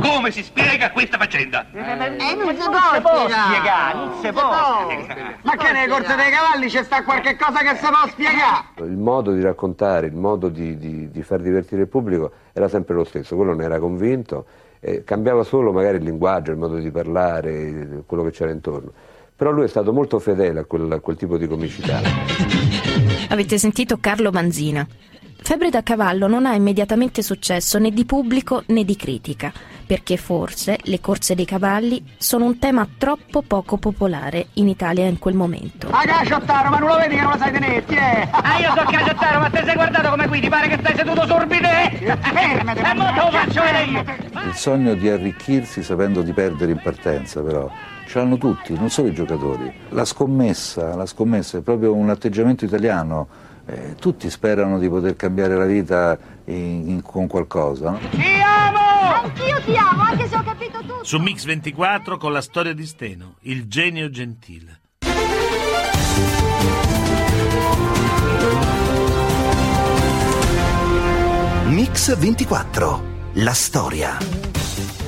come 0.00 0.30
si 0.30 0.42
spiega 0.42 0.90
questa 0.90 1.16
faccenda? 1.18 1.66
Eh, 1.72 2.34
non 2.34 2.54
si 2.56 3.00
può 3.00 3.28
spiegare, 3.28 3.94
non 3.94 4.12
si 4.20 4.30
può. 4.32 4.42
Ma 5.42 5.56
che 5.56 5.72
nelle 5.72 5.88
corte 5.88 6.14
dei 6.14 6.30
cavalli 6.30 6.68
c'è 6.68 6.82
sta 6.84 7.02
qualche 7.02 7.36
cosa 7.36 7.58
che 7.60 7.76
si 7.76 7.86
può 7.86 8.08
spiegare? 8.08 8.64
Il 8.78 8.96
modo 8.96 9.32
di 9.32 9.42
raccontare, 9.42 10.06
il 10.06 10.14
modo 10.14 10.48
di, 10.48 10.76
di- 10.76 11.10
di 11.10 11.22
far 11.22 11.40
divertire 11.40 11.82
il 11.82 11.88
pubblico 11.88 12.30
era 12.52 12.68
sempre 12.68 12.94
lo 12.94 13.04
stesso, 13.04 13.36
quello 13.36 13.54
ne 13.54 13.64
era 13.64 13.78
convinto, 13.78 14.46
eh, 14.80 15.04
cambiava 15.04 15.42
solo 15.44 15.72
magari 15.72 15.98
il 15.98 16.04
linguaggio, 16.04 16.50
il 16.52 16.58
modo 16.58 16.76
di 16.76 16.90
parlare, 16.90 18.02
quello 18.06 18.22
che 18.24 18.30
c'era 18.30 18.50
intorno. 18.50 18.92
Però 19.36 19.50
lui 19.50 19.64
è 19.64 19.68
stato 19.68 19.92
molto 19.92 20.18
fedele 20.18 20.60
a 20.60 20.64
quel, 20.64 20.90
a 20.90 20.98
quel 21.00 21.16
tipo 21.16 21.36
di 21.36 21.46
comicità. 21.46 22.00
Avete 23.28 23.58
sentito 23.58 23.98
Carlo 23.98 24.30
Vanzina. 24.30 24.86
Febbre 25.38 25.68
da 25.70 25.82
cavallo 25.82 26.26
non 26.26 26.46
ha 26.46 26.54
immediatamente 26.54 27.22
successo 27.22 27.78
né 27.78 27.90
di 27.90 28.04
pubblico 28.04 28.62
né 28.68 28.82
di 28.84 28.96
critica, 28.96 29.52
perché 29.86 30.16
forse 30.16 30.78
le 30.82 31.00
corse 31.00 31.34
dei 31.34 31.44
cavalli 31.44 32.04
sono 32.18 32.44
un 32.44 32.58
tema 32.58 32.86
troppo 32.98 33.42
poco 33.42 33.76
popolare 33.76 34.48
in 34.54 34.68
Italia 34.68 35.04
in 35.06 35.18
quel 35.18 35.34
momento. 35.34 35.88
Ah, 35.90 36.04
caciottaro, 36.04 36.70
ma 36.70 36.78
non 36.78 36.88
lo 36.88 36.96
vedi 36.96 37.14
che 37.14 37.22
non 37.22 37.30
lo 37.32 37.38
sai 37.38 37.52
tenerti, 37.52 37.94
eh? 37.94 38.28
Ah, 38.30 38.58
io 38.58 38.72
so 38.76 38.84
caciottaro, 38.84 39.40
ma 39.40 39.48
te 39.50 39.62
sei 39.64 39.74
guardato 39.74 40.10
come 40.10 40.26
qui? 40.28 40.40
Ti 40.40 40.48
pare 40.48 40.68
che 40.68 40.78
stai 40.80 40.96
seduto 40.96 41.26
sul 41.26 41.46
bidet? 41.46 42.18
Fermati, 42.20 42.80
E 42.86 42.94
mo 42.94 43.04
te 43.12 43.20
lo 43.20 43.30
faccio 43.30 43.62
vedere! 43.62 44.18
Il 44.46 44.54
sogno 44.54 44.94
di 44.94 45.08
arricchirsi 45.08 45.82
sapendo 45.82 46.22
di 46.22 46.32
perdere 46.32 46.72
in 46.72 46.80
partenza, 46.82 47.40
però, 47.42 47.70
ce 48.06 48.18
l'hanno 48.18 48.38
tutti, 48.38 48.74
non 48.78 48.90
solo 48.90 49.08
i 49.08 49.12
giocatori. 49.14 49.72
La 49.90 50.04
scommessa, 50.04 50.94
la 50.94 51.06
scommessa 51.06 51.58
è 51.58 51.60
proprio 51.60 51.94
un 51.94 52.10
atteggiamento 52.10 52.64
italiano. 52.64 53.28
Eh, 53.68 53.96
tutti 53.98 54.30
sperano 54.30 54.78
di 54.78 54.88
poter 54.88 55.16
cambiare 55.16 55.56
la 55.56 55.64
vita 55.64 56.16
in- 56.44 56.88
in- 56.88 57.02
con 57.02 57.26
qualcosa. 57.26 57.90
no? 57.90 57.98
Ti 58.10 58.22
amo! 58.44 58.75
Anch'io 59.26 59.60
ti 59.62 59.76
amo, 59.76 60.02
anche 60.02 60.28
se 60.28 60.36
ho 60.36 60.42
capito 60.44 60.78
tutto. 60.78 61.02
Su 61.02 61.18
Mix 61.18 61.44
24 61.46 62.16
con 62.16 62.30
la 62.30 62.40
storia 62.40 62.72
di 62.72 62.86
Steno, 62.86 63.38
il 63.40 63.66
genio 63.66 64.08
gentile. 64.08 64.82
Mix 71.64 72.16
24. 72.16 73.14
La 73.32 73.52
storia. 73.52 74.16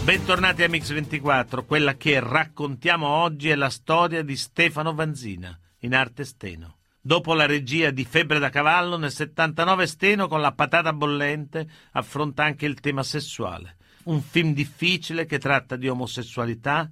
Bentornati 0.03 0.65
a 0.65 0.69
Mix 0.69 0.93
24, 0.93 1.65
quella 1.65 1.95
che 1.95 2.19
raccontiamo 2.19 3.07
oggi 3.07 3.51
è 3.51 3.55
la 3.55 3.71
storia 3.71 4.25
di 4.25 4.37
Stefano 4.37 4.95
Vanzina, 4.95 5.57
in 5.83 5.95
arte 5.95 6.25
Steno. 6.25 6.79
Dopo 7.01 7.35
la 7.35 7.47
regia 7.47 7.93
di 7.93 8.05
Febbre 8.05 8.41
da 8.41 8.51
cavallo, 8.51 8.97
nel 8.97 9.13
79 9.13 9.87
Steno 9.87 10.27
con 10.27 10.41
la 10.41 10.51
patata 10.51 10.93
bollente 10.93 11.69
affronta 11.93 12.43
anche 12.43 12.67
il 12.67 12.81
tema 12.81 13.05
sessuale. 13.05 13.77
Un 14.09 14.23
film 14.23 14.55
difficile 14.55 15.27
che 15.27 15.39
tratta 15.39 15.77
di 15.77 15.87
omosessualità 15.87 16.91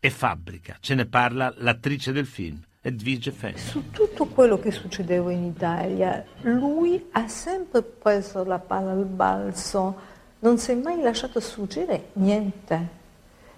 e 0.00 0.10
fabbrica. 0.10 0.76
Ce 0.80 0.96
ne 0.96 1.06
parla 1.06 1.54
l'attrice 1.58 2.10
del 2.10 2.26
film, 2.26 2.60
Edvige 2.80 3.30
Fenn. 3.30 3.54
Su 3.54 3.92
tutto 3.92 4.26
quello 4.26 4.58
che 4.58 4.72
succedeva 4.72 5.30
in 5.30 5.44
Italia, 5.44 6.24
lui 6.40 7.10
ha 7.12 7.28
sempre 7.28 7.82
preso 7.82 8.42
la 8.42 8.58
palla 8.58 8.90
al 8.90 9.04
balzo, 9.04 9.96
non 10.40 10.58
si 10.58 10.72
è 10.72 10.74
mai 10.74 11.00
lasciato 11.00 11.38
sfuggire 11.38 12.08
niente. 12.14 12.88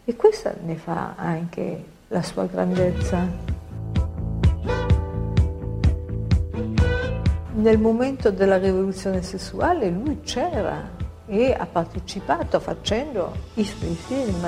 E 0.04 0.14
questa 0.14 0.54
ne 0.62 0.76
fa 0.76 1.14
anche 1.16 1.84
la 2.08 2.20
sua 2.20 2.44
grandezza. 2.44 3.26
Nel 7.54 7.78
momento 7.78 8.30
della 8.30 8.58
rivoluzione 8.58 9.22
sessuale 9.22 9.88
lui 9.88 10.20
c'era 10.20 10.99
e 11.30 11.54
ha 11.56 11.64
partecipato 11.64 12.58
facendo 12.58 13.32
i 13.54 13.64
suoi 13.64 13.94
film. 13.94 14.44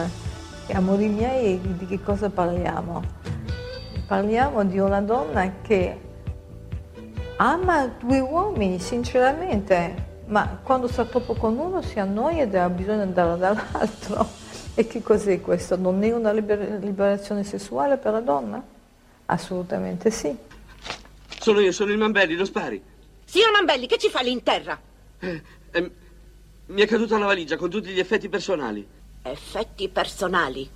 E 0.66 0.74
amori 0.74 1.06
miei, 1.06 1.60
di 1.62 1.86
che 1.86 2.02
cosa 2.02 2.28
parliamo? 2.28 3.02
Parliamo 4.06 4.64
di 4.64 4.78
una 4.80 5.00
donna 5.00 5.60
che 5.62 6.00
ama 7.36 7.86
due 7.86 8.18
uomini, 8.18 8.80
sinceramente, 8.80 10.10
ma 10.26 10.58
quando 10.60 10.88
sta 10.88 11.04
troppo 11.04 11.34
con 11.34 11.56
uno 11.56 11.82
si 11.82 12.00
annoia 12.00 12.42
ed 12.42 12.54
ha 12.56 12.68
bisogno 12.68 12.96
di 12.96 13.02
andare 13.02 13.38
dall'altro. 13.38 14.40
E 14.74 14.86
che 14.86 15.02
cos'è 15.02 15.38
questo? 15.42 15.76
Non 15.76 16.02
è 16.02 16.14
una 16.14 16.32
liber- 16.32 16.82
liberazione 16.82 17.44
sessuale 17.44 17.98
per 17.98 18.12
la 18.12 18.20
donna? 18.20 18.64
Assolutamente 19.26 20.10
sì. 20.10 20.34
Sono 21.38 21.60
io, 21.60 21.72
sono 21.72 21.92
il 21.92 21.98
Mambelli, 21.98 22.34
lo 22.34 22.46
spari. 22.46 22.82
Signor 23.22 23.50
Mambelli, 23.52 23.86
che 23.86 23.98
ci 23.98 24.08
fa 24.08 24.22
lì 24.22 24.30
in 24.30 24.42
terra? 24.42 24.80
Eh, 25.18 25.42
eh, 25.72 25.90
mi 26.72 26.80
è 26.80 26.86
caduta 26.86 27.16
una 27.16 27.26
valigia 27.26 27.56
con 27.56 27.68
tutti 27.68 27.90
gli 27.90 27.98
effetti 27.98 28.30
personali. 28.30 28.86
Effetti 29.22 29.88
personali. 29.90 30.68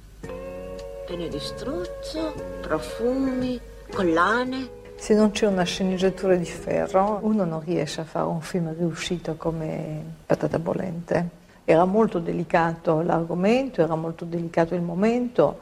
Pene 1.06 1.28
di 1.28 1.38
struzzo, 1.38 2.34
profumi, 2.60 3.58
collane. 3.90 4.84
Se 4.96 5.14
non 5.14 5.30
c'è 5.30 5.46
una 5.46 5.62
sceneggiatura 5.62 6.34
di 6.34 6.44
ferro, 6.44 7.20
uno 7.22 7.44
non 7.44 7.62
riesce 7.64 8.02
a 8.02 8.04
fare 8.04 8.26
un 8.26 8.42
film 8.42 8.74
riuscito 8.76 9.36
come 9.36 10.02
Patata 10.26 10.58
Bollente. 10.58 11.44
Era 11.64 11.86
molto 11.86 12.18
delicato 12.18 13.00
l'argomento, 13.00 13.80
era 13.80 13.94
molto 13.94 14.26
delicato 14.26 14.74
il 14.74 14.82
momento 14.82 15.60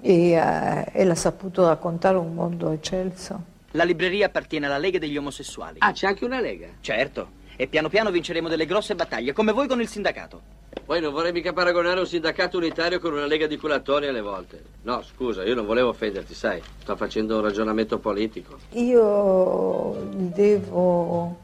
e, 0.00 0.32
eh, 0.32 0.86
e 0.92 1.04
l'ha 1.04 1.14
saputo 1.14 1.66
raccontare 1.66 2.16
un 2.16 2.34
mondo 2.34 2.70
eccelso. 2.70 3.48
La 3.72 3.84
libreria 3.84 4.26
appartiene 4.26 4.66
alla 4.66 4.78
Lega 4.78 4.98
degli 4.98 5.16
Omosessuali. 5.16 5.76
Ah, 5.78 5.92
c'è 5.92 6.08
anche 6.08 6.24
una 6.24 6.40
lega. 6.40 6.66
Certo. 6.80 7.38
E 7.60 7.66
piano 7.66 7.90
piano 7.90 8.10
vinceremo 8.10 8.48
delle 8.48 8.64
grosse 8.64 8.94
battaglie, 8.94 9.34
come 9.34 9.52
voi 9.52 9.68
con 9.68 9.82
il 9.82 9.86
sindacato. 9.86 10.40
Poi 10.82 10.98
non 10.98 11.12
vorrei 11.12 11.30
mica 11.30 11.52
paragonare 11.52 12.00
un 12.00 12.06
sindacato 12.06 12.56
unitario 12.56 12.98
con 12.98 13.12
una 13.12 13.26
lega 13.26 13.46
di 13.46 13.58
culatori 13.58 14.06
alle 14.06 14.22
volte. 14.22 14.64
No, 14.80 15.02
scusa, 15.02 15.44
io 15.44 15.54
non 15.54 15.66
volevo 15.66 15.90
offenderti, 15.90 16.32
sai. 16.32 16.62
Sto 16.78 16.96
facendo 16.96 17.36
un 17.36 17.42
ragionamento 17.42 17.98
politico. 17.98 18.56
Io 18.70 20.08
gli 20.10 20.32
devo, 20.32 21.36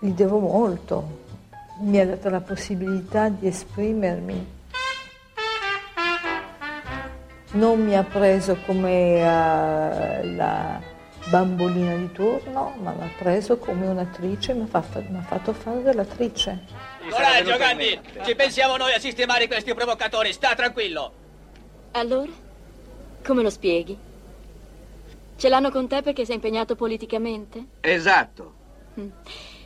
gli 0.00 0.10
devo 0.10 0.40
molto. 0.40 1.20
Mi 1.82 2.00
ha 2.00 2.06
dato 2.06 2.28
la 2.30 2.40
possibilità 2.40 3.28
di 3.28 3.46
esprimermi. 3.46 4.46
Non 7.52 7.84
mi 7.84 7.96
ha 7.96 8.02
preso 8.02 8.58
come 8.66 9.18
eh, 9.20 10.34
la 10.34 10.96
bambolina 11.30 11.94
di 11.96 12.10
turno, 12.12 12.74
ma 12.80 12.92
mi 12.92 13.02
ha 13.04 13.10
preso 13.18 13.58
come 13.58 13.86
un'attrice, 13.86 14.54
mi 14.54 14.62
ha 14.62 14.66
fatto, 14.66 15.04
mi 15.08 15.18
ha 15.18 15.22
fatto 15.22 15.52
fare 15.52 15.82
dell'attrice. 15.82 16.64
Coraggio, 17.10 17.56
Gandhi! 17.56 17.98
Ci 18.24 18.34
pensiamo 18.34 18.76
noi 18.76 18.92
a 18.94 18.98
sistemare 18.98 19.46
questi 19.46 19.74
provocatori, 19.74 20.32
sta 20.32 20.54
tranquillo! 20.54 21.12
Allora? 21.92 22.30
Come 23.24 23.42
lo 23.42 23.50
spieghi? 23.50 23.96
Ce 25.36 25.48
l'hanno 25.48 25.70
con 25.70 25.86
te 25.86 26.02
perché 26.02 26.24
sei 26.24 26.36
impegnato 26.36 26.74
politicamente? 26.74 27.64
Esatto. 27.80 28.54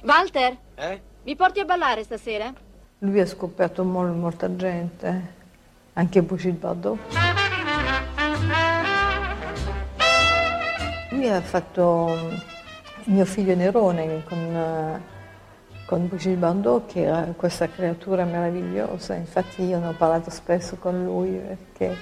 Walter, 0.03 0.57
Eh? 0.75 1.01
mi 1.23 1.37
porti 1.37 1.61
a 1.61 1.65
ballare 1.65 2.03
stasera? 2.03 2.53
Lui 2.99 3.21
ha 3.21 3.27
scoperto 3.27 3.83
mol- 3.85 4.15
molta 4.15 4.55
gente, 4.55 5.35
anche 5.95 6.23
Brigitte 6.23 6.59
Bardot. 6.59 6.99
Lui 11.23 11.31
ha 11.31 11.41
fatto 11.41 12.19
mm, 12.19 13.15
mio 13.15 13.25
figlio 13.25 13.55
Nerone 13.55 14.25
con, 14.25 14.39
eh, 14.39 15.01
con 15.87 16.09
Brigitte 16.09 16.35
Bardot, 16.35 16.91
che 16.91 17.03
era 17.03 17.33
questa 17.37 17.69
creatura 17.69 18.25
meravigliosa. 18.25 19.15
Infatti 19.15 19.63
io 19.63 19.79
ne 19.79 19.87
ho 19.87 19.95
parlato 19.97 20.31
spesso 20.31 20.75
con 20.81 21.05
lui 21.05 21.31
perché 21.31 21.97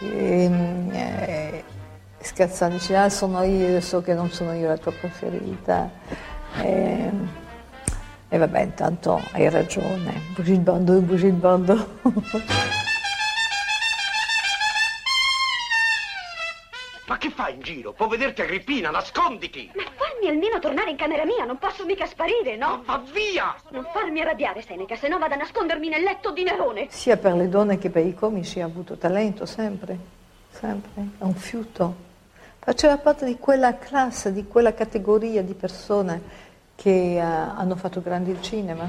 ehm, 0.00 0.90
eh, 0.92 1.64
scherzando 2.18 2.76
dice, 2.76 2.96
ah 2.96 3.08
sono 3.08 3.42
io, 3.44 3.80
so 3.80 4.02
che 4.02 4.12
non 4.12 4.28
sono 4.30 4.52
io 4.52 4.68
la 4.68 4.76
tua 4.76 4.92
preferita. 4.92 5.90
Ehm, 6.60 7.28
e 8.28 8.36
vabbè, 8.36 8.60
intanto 8.60 9.22
hai 9.32 9.48
ragione, 9.48 10.20
Brigitte 10.34 10.60
Bardot, 10.60 11.00
Brigitte 11.00 11.32
Bardot. 11.32 11.88
Ma 17.10 17.18
che 17.18 17.30
fai 17.30 17.54
in 17.54 17.60
giro? 17.60 17.92
Può 17.92 18.06
vederti 18.06 18.40
Agrippina, 18.40 18.90
nasconditi! 18.90 19.68
Ma 19.74 19.82
fammi 19.82 20.28
almeno 20.28 20.60
tornare 20.60 20.90
in 20.90 20.96
camera 20.96 21.24
mia, 21.24 21.44
non 21.44 21.58
posso 21.58 21.84
mica 21.84 22.06
sparire, 22.06 22.54
no? 22.54 22.84
Va 22.86 23.02
via! 23.12 23.52
Non 23.70 23.84
farmi 23.92 24.20
arrabbiare, 24.20 24.62
Seneca, 24.62 24.94
se 24.94 25.08
no 25.08 25.18
vado 25.18 25.34
a 25.34 25.38
nascondermi 25.38 25.88
nel 25.88 26.04
letto 26.04 26.30
di 26.30 26.44
Nerone. 26.44 26.86
Sia 26.88 27.16
per 27.16 27.34
le 27.34 27.48
donne 27.48 27.78
che 27.78 27.90
per 27.90 28.06
i 28.06 28.14
comici 28.14 28.60
ha 28.60 28.64
avuto 28.64 28.96
talento, 28.96 29.44
sempre, 29.44 29.98
sempre, 30.50 30.90
è 31.18 31.24
un 31.24 31.34
fiuto. 31.34 31.96
Faceva 32.60 32.96
parte 32.98 33.24
di 33.24 33.38
quella 33.38 33.76
classe, 33.76 34.32
di 34.32 34.46
quella 34.46 34.72
categoria 34.72 35.42
di 35.42 35.54
persone 35.54 36.22
che 36.76 37.16
eh, 37.16 37.18
hanno 37.18 37.74
fatto 37.74 38.00
grande 38.00 38.30
il 38.30 38.40
cinema. 38.40 38.88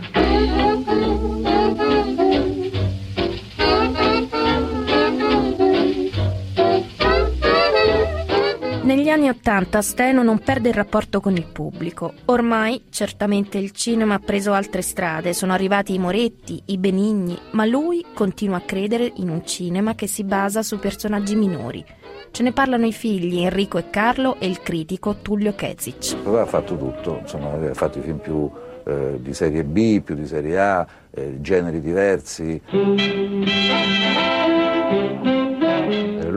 Anni 9.11 9.29
Ottanta 9.29 9.81
Steno 9.81 10.23
non 10.23 10.39
perde 10.39 10.69
il 10.69 10.75
rapporto 10.75 11.19
con 11.19 11.35
il 11.35 11.45
pubblico. 11.45 12.13
Ormai 12.25 12.85
certamente 12.89 13.57
il 13.57 13.71
cinema 13.71 14.15
ha 14.15 14.19
preso 14.19 14.53
altre 14.53 14.81
strade, 14.81 15.33
sono 15.33 15.53
arrivati 15.53 15.93
i 15.93 15.99
Moretti, 15.99 16.61
i 16.67 16.77
Benigni, 16.77 17.37
ma 17.51 17.65
lui 17.65 18.05
continua 18.13 18.57
a 18.57 18.61
credere 18.61 19.11
in 19.17 19.29
un 19.29 19.45
cinema 19.45 19.95
che 19.95 20.07
si 20.07 20.23
basa 20.23 20.63
su 20.63 20.79
personaggi 20.79 21.35
minori. 21.35 21.83
Ce 22.31 22.43
ne 22.43 22.53
parlano 22.53 22.85
i 22.85 22.93
figli 22.93 23.41
Enrico 23.41 23.77
e 23.77 23.89
Carlo 23.89 24.37
e 24.39 24.47
il 24.47 24.61
critico 24.61 25.17
Tullio 25.21 25.53
Kezic. 25.53 26.15
Ha 26.25 26.45
fatto 26.45 26.77
tutto, 26.77 27.19
insomma, 27.21 27.51
ha 27.51 27.73
fatto 27.73 27.99
i 27.99 28.01
film 28.01 28.17
più 28.19 28.49
eh, 28.85 29.19
di 29.19 29.33
serie 29.33 29.63
B, 29.63 30.01
più 30.01 30.15
di 30.15 30.25
serie 30.25 30.59
A, 30.59 30.87
eh, 31.11 31.41
generi 31.41 31.81
diversi. 31.81 32.61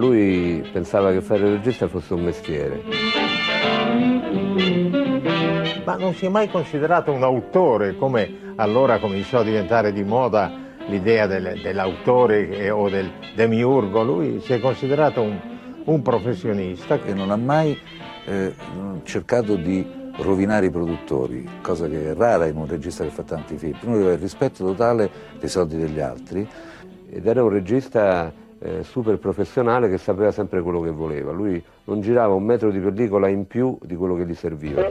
Lui 0.04 0.68
pensava 0.70 1.12
che 1.12 1.22
fare 1.22 1.46
il 1.46 1.52
regista 1.54 1.88
fosse 1.88 2.12
un 2.12 2.24
mestiere. 2.24 2.82
ma 5.84 5.96
non 5.96 6.12
si 6.14 6.26
è 6.26 6.28
mai 6.28 6.50
considerato 6.50 7.10
un 7.10 7.22
autore, 7.22 7.96
come 7.96 8.52
allora 8.56 8.98
cominciò 8.98 9.40
a 9.40 9.42
diventare 9.42 9.92
di 9.92 10.02
moda 10.02 10.52
l'idea 10.88 11.26
del, 11.26 11.60
dell'autore 11.62 12.70
o 12.70 12.90
del 12.90 13.10
demiurgo. 13.34 14.02
Lui 14.02 14.40
si 14.40 14.52
è 14.52 14.60
considerato 14.60 15.22
un, 15.22 15.38
un 15.84 16.02
professionista. 16.02 16.98
E 17.02 17.14
non 17.14 17.30
ha 17.30 17.36
mai 17.36 17.78
eh, 18.26 18.54
cercato 19.04 19.56
di 19.56 19.86
rovinare 20.16 20.66
i 20.66 20.70
produttori, 20.70 21.48
cosa 21.62 21.88
che 21.88 22.10
è 22.10 22.14
rara 22.14 22.46
in 22.46 22.56
un 22.56 22.66
regista 22.66 23.04
che 23.04 23.10
fa 23.10 23.22
tanti 23.22 23.56
film. 23.56 23.78
Lui 23.82 23.94
aveva 23.94 24.12
il 24.12 24.18
rispetto 24.18 24.64
totale 24.64 25.10
dei 25.38 25.48
soldi 25.48 25.78
degli 25.78 26.00
altri. 26.00 26.46
Ed 27.08 27.26
era 27.26 27.42
un 27.42 27.50
regista 27.50 28.32
eh, 28.60 28.82
super 28.82 29.18
professionale 29.18 29.88
che 29.88 29.98
sapeva 29.98 30.30
sempre 30.30 30.62
quello 30.62 30.80
che 30.80 30.90
voleva. 30.90 31.32
Lui 31.32 31.62
non 31.84 32.00
girava 32.00 32.34
un 32.34 32.44
metro 32.44 32.70
di 32.70 32.78
pellicola 32.78 33.28
in 33.28 33.46
più 33.46 33.76
di 33.82 33.96
quello 33.96 34.14
che 34.14 34.26
gli 34.26 34.34
serviva. 34.34 34.86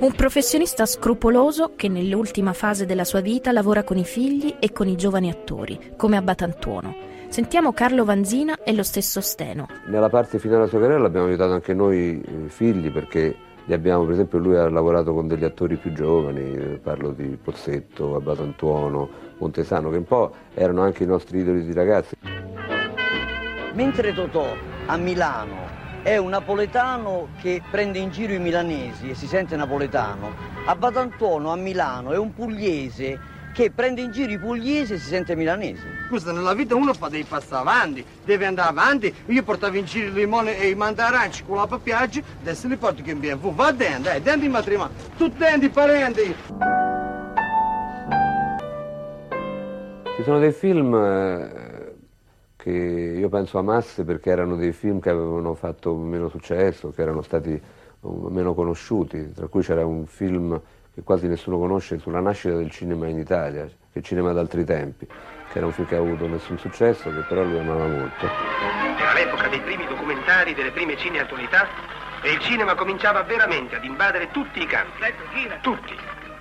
Un 0.00 0.12
professionista 0.16 0.86
scrupoloso 0.86 1.72
che 1.76 1.88
nell'ultima 1.88 2.52
fase 2.52 2.86
della 2.86 3.04
sua 3.04 3.20
vita 3.20 3.52
lavora 3.52 3.84
con 3.84 3.96
i 3.96 4.04
figli 4.04 4.56
e 4.58 4.72
con 4.72 4.88
i 4.88 4.96
giovani 4.96 5.30
attori, 5.30 5.78
come 5.96 6.16
a 6.16 6.22
Batantuono. 6.22 6.94
Sentiamo 7.28 7.72
Carlo 7.72 8.04
Vanzina 8.04 8.62
e 8.64 8.74
lo 8.74 8.82
stesso 8.82 9.20
Steno. 9.20 9.68
Nella 9.86 10.08
parte 10.08 10.40
finale 10.40 10.58
della 10.58 10.68
sua 10.68 10.80
carriera 10.80 11.00
l'abbiamo 11.00 11.26
aiutato 11.26 11.52
anche 11.52 11.74
noi 11.74 12.20
eh, 12.20 12.48
figli 12.48 12.90
perché 12.90 13.36
abbiamo, 13.72 14.04
per 14.04 14.12
esempio 14.12 14.38
lui 14.38 14.56
ha 14.56 14.68
lavorato 14.68 15.12
con 15.12 15.28
degli 15.28 15.44
attori 15.44 15.76
più 15.76 15.92
giovani, 15.92 16.78
parlo 16.82 17.12
di 17.12 17.38
Pozzetto, 17.42 18.16
Abbato 18.16 18.42
Antuono, 18.42 19.08
Montesano, 19.38 19.90
che 19.90 19.96
un 19.96 20.04
po' 20.04 20.32
erano 20.54 20.82
anche 20.82 21.04
i 21.04 21.06
nostri 21.06 21.40
idoli 21.40 21.64
di 21.64 21.72
ragazzi. 21.72 22.16
Mentre 23.72 24.12
Totò 24.12 24.46
a 24.86 24.96
Milano 24.96 25.78
è 26.02 26.16
un 26.16 26.30
napoletano 26.30 27.28
che 27.40 27.62
prende 27.70 27.98
in 27.98 28.10
giro 28.10 28.32
i 28.32 28.38
milanesi 28.38 29.10
e 29.10 29.14
si 29.14 29.26
sente 29.26 29.56
napoletano, 29.56 30.32
Abbato 30.64 30.98
Antuono 30.98 31.52
a 31.52 31.56
Milano 31.56 32.12
è 32.12 32.18
un 32.18 32.32
pugliese 32.32 33.18
che 33.60 33.70
prende 33.70 34.00
in 34.00 34.10
giro 34.10 34.32
i 34.32 34.38
pugliesi 34.38 34.94
e 34.94 34.98
si 34.98 35.08
sente 35.08 35.36
milanese. 35.36 35.82
Scusa, 36.08 36.32
nella 36.32 36.54
vita 36.54 36.74
uno 36.74 36.94
fa 36.94 37.10
dei 37.10 37.24
passi 37.24 37.52
avanti, 37.52 38.02
deve 38.24 38.46
andare 38.46 38.70
avanti. 38.70 39.12
Io 39.26 39.42
portavo 39.42 39.76
in 39.76 39.84
giro 39.84 40.06
i 40.06 40.12
limoni 40.12 40.56
e 40.56 40.70
i 40.70 40.74
mandaranci 40.74 41.44
con 41.44 41.56
la 41.58 41.66
papiaggi, 41.66 42.24
adesso 42.40 42.68
li 42.68 42.76
porto 42.76 43.02
che 43.02 43.10
in 43.10 43.20
BMW. 43.20 43.52
Va 43.52 43.70
dentro, 43.72 44.12
eh, 44.12 44.22
dentro 44.22 44.46
il 44.46 44.50
matrimonio. 44.50 44.94
Tutti 45.14 45.36
dentro, 45.36 45.68
parenti. 45.68 46.34
Ci 50.16 50.22
sono 50.22 50.38
dei 50.38 50.52
film 50.52 50.94
eh, 50.94 51.94
che 52.56 52.70
io 52.70 53.28
penso 53.28 53.58
amasse 53.58 54.04
perché 54.04 54.30
erano 54.30 54.56
dei 54.56 54.72
film 54.72 55.00
che 55.00 55.10
avevano 55.10 55.52
fatto 55.52 55.94
meno 55.96 56.30
successo, 56.30 56.92
che 56.92 57.02
erano 57.02 57.20
stati 57.20 57.60
meno 58.00 58.54
conosciuti, 58.54 59.34
tra 59.34 59.48
cui 59.48 59.60
c'era 59.60 59.84
un 59.84 60.06
film 60.06 60.58
che 60.94 61.02
quasi 61.02 61.28
nessuno 61.28 61.58
conosce, 61.58 61.98
sulla 61.98 62.20
nascita 62.20 62.54
del 62.54 62.70
cinema 62.70 63.06
in 63.06 63.18
Italia, 63.18 63.64
che 63.64 63.72
è 63.92 63.98
il 63.98 64.04
cinema 64.04 64.32
d'altri 64.32 64.64
tempi, 64.64 65.06
che 65.06 65.58
era 65.58 65.66
un 65.66 65.72
film 65.72 65.86
che 65.86 65.96
ha 65.96 65.98
avuto 65.98 66.26
nessun 66.26 66.58
successo, 66.58 67.10
che 67.10 67.20
però 67.28 67.42
lui 67.42 67.58
amava 67.58 67.86
molto. 67.86 68.26
Era 68.98 69.12
l'epoca 69.14 69.48
dei 69.48 69.60
primi 69.60 69.86
documentari, 69.86 70.54
delle 70.54 70.70
prime 70.70 70.96
cineattualità 70.96 71.66
e 72.22 72.32
il 72.32 72.38
cinema 72.40 72.74
cominciava 72.74 73.22
veramente 73.22 73.76
ad 73.76 73.84
invadere 73.84 74.30
tutti 74.30 74.60
i 74.60 74.66
campi. 74.66 75.02
Tutti, 75.62 75.96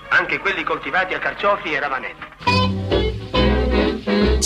anche 0.09 0.39
quelli 0.39 0.63
coltivati 0.63 1.13
a 1.13 1.19
carciofi 1.19 1.73
e 1.73 1.79
ravanelli. 1.79 2.19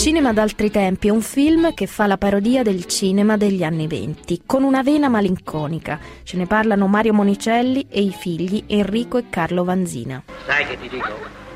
Cinema 0.04 0.34
d'altri 0.34 0.70
tempi 0.70 1.08
è 1.08 1.10
un 1.10 1.22
film 1.22 1.72
che 1.72 1.86
fa 1.86 2.06
la 2.06 2.18
parodia 2.18 2.62
del 2.62 2.84
cinema 2.84 3.38
degli 3.38 3.62
anni 3.62 3.86
venti, 3.86 4.42
con 4.44 4.62
una 4.62 4.82
vena 4.82 5.08
malinconica. 5.08 5.98
Ce 6.24 6.36
ne 6.36 6.46
parlano 6.46 6.86
Mario 6.86 7.14
Monicelli 7.14 7.86
e 7.88 8.02
i 8.02 8.12
figli 8.12 8.64
Enrico 8.66 9.16
e 9.16 9.30
Carlo 9.30 9.64
Vanzina. 9.64 10.22
Sai 10.44 10.66
che 10.66 10.78
ti 10.78 10.90
dico? 10.90 11.08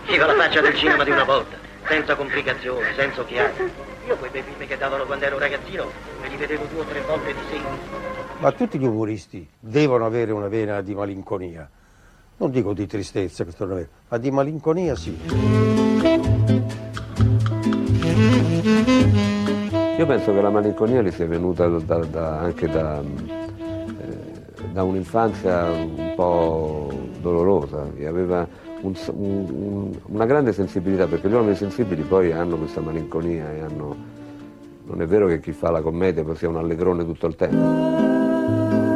Viva 0.08 0.24
la 0.24 0.32
faccia 0.32 0.62
del 0.62 0.74
cinema 0.74 1.04
di 1.04 1.10
una 1.10 1.24
volta, 1.24 1.58
senza 1.86 2.14
complicazioni, 2.14 2.86
senza 2.96 3.20
occhiali. 3.20 3.70
Io 4.06 4.16
quei 4.16 4.30
bei 4.30 4.42
film 4.42 4.66
che 4.66 4.78
davano 4.78 5.04
quando 5.04 5.26
ero 5.26 5.38
ragazzino 5.38 5.84
me 6.22 6.28
li 6.30 6.36
vedevo 6.36 6.64
due 6.72 6.80
o 6.80 6.84
tre 6.84 7.02
volte 7.02 7.34
di 7.34 7.40
seguito. 7.50 8.00
Ma 8.38 8.50
tutti 8.52 8.78
gli 8.78 8.86
umoristi 8.86 9.46
devono 9.60 10.06
avere 10.06 10.32
una 10.32 10.48
vena 10.48 10.80
di 10.80 10.94
malinconia. 10.94 11.68
Non 12.38 12.50
dico 12.50 12.72
di 12.72 12.86
tristezza, 12.86 13.42
questo 13.42 13.66
non 13.66 13.78
è, 13.80 13.86
ma 14.08 14.16
di 14.16 14.30
malinconia 14.30 14.96
sì. 14.96 15.87
Io 18.60 20.06
penso 20.06 20.32
che 20.32 20.40
la 20.40 20.50
malinconia 20.50 21.00
gli 21.00 21.12
sia 21.12 21.26
venuta 21.26 21.68
da, 21.68 21.98
da, 22.04 22.38
anche 22.40 22.66
da, 22.68 23.00
eh, 23.00 24.70
da, 24.72 24.82
un'infanzia 24.82 25.70
un 25.70 26.12
po' 26.16 26.90
dolorosa, 27.20 27.86
aveva 28.04 28.46
un, 28.80 28.94
un, 29.12 29.96
una 30.06 30.26
grande 30.26 30.52
sensibilità, 30.52 31.06
perché 31.06 31.28
gli 31.28 31.34
uomini 31.34 31.54
sensibili 31.54 32.02
poi 32.02 32.32
hanno 32.32 32.56
questa 32.56 32.80
malinconia 32.80 33.52
e 33.52 33.60
hanno... 33.60 34.16
Non 34.86 35.02
è 35.02 35.06
vero 35.06 35.26
che 35.26 35.38
chi 35.38 35.52
fa 35.52 35.70
la 35.70 35.82
commedia 35.82 36.24
sia 36.34 36.48
un 36.48 36.56
allegrone 36.56 37.04
tutto 37.04 37.26
il 37.26 37.36
tempo. 37.36 38.87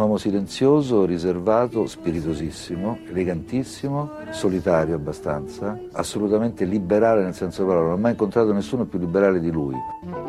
Uomo 0.00 0.16
silenzioso, 0.16 1.04
riservato, 1.04 1.86
spiritosissimo, 1.86 2.98
elegantissimo, 3.08 4.10
solitario 4.30 4.94
abbastanza, 4.94 5.78
assolutamente 5.92 6.64
liberale 6.64 7.22
nel 7.22 7.34
senso 7.34 7.64
parola, 7.64 7.88
non 7.88 7.92
ho 7.94 8.00
mai 8.00 8.12
incontrato 8.12 8.52
nessuno 8.52 8.84
più 8.84 8.98
liberale 8.98 9.40
di 9.40 9.50
lui. 9.50 9.74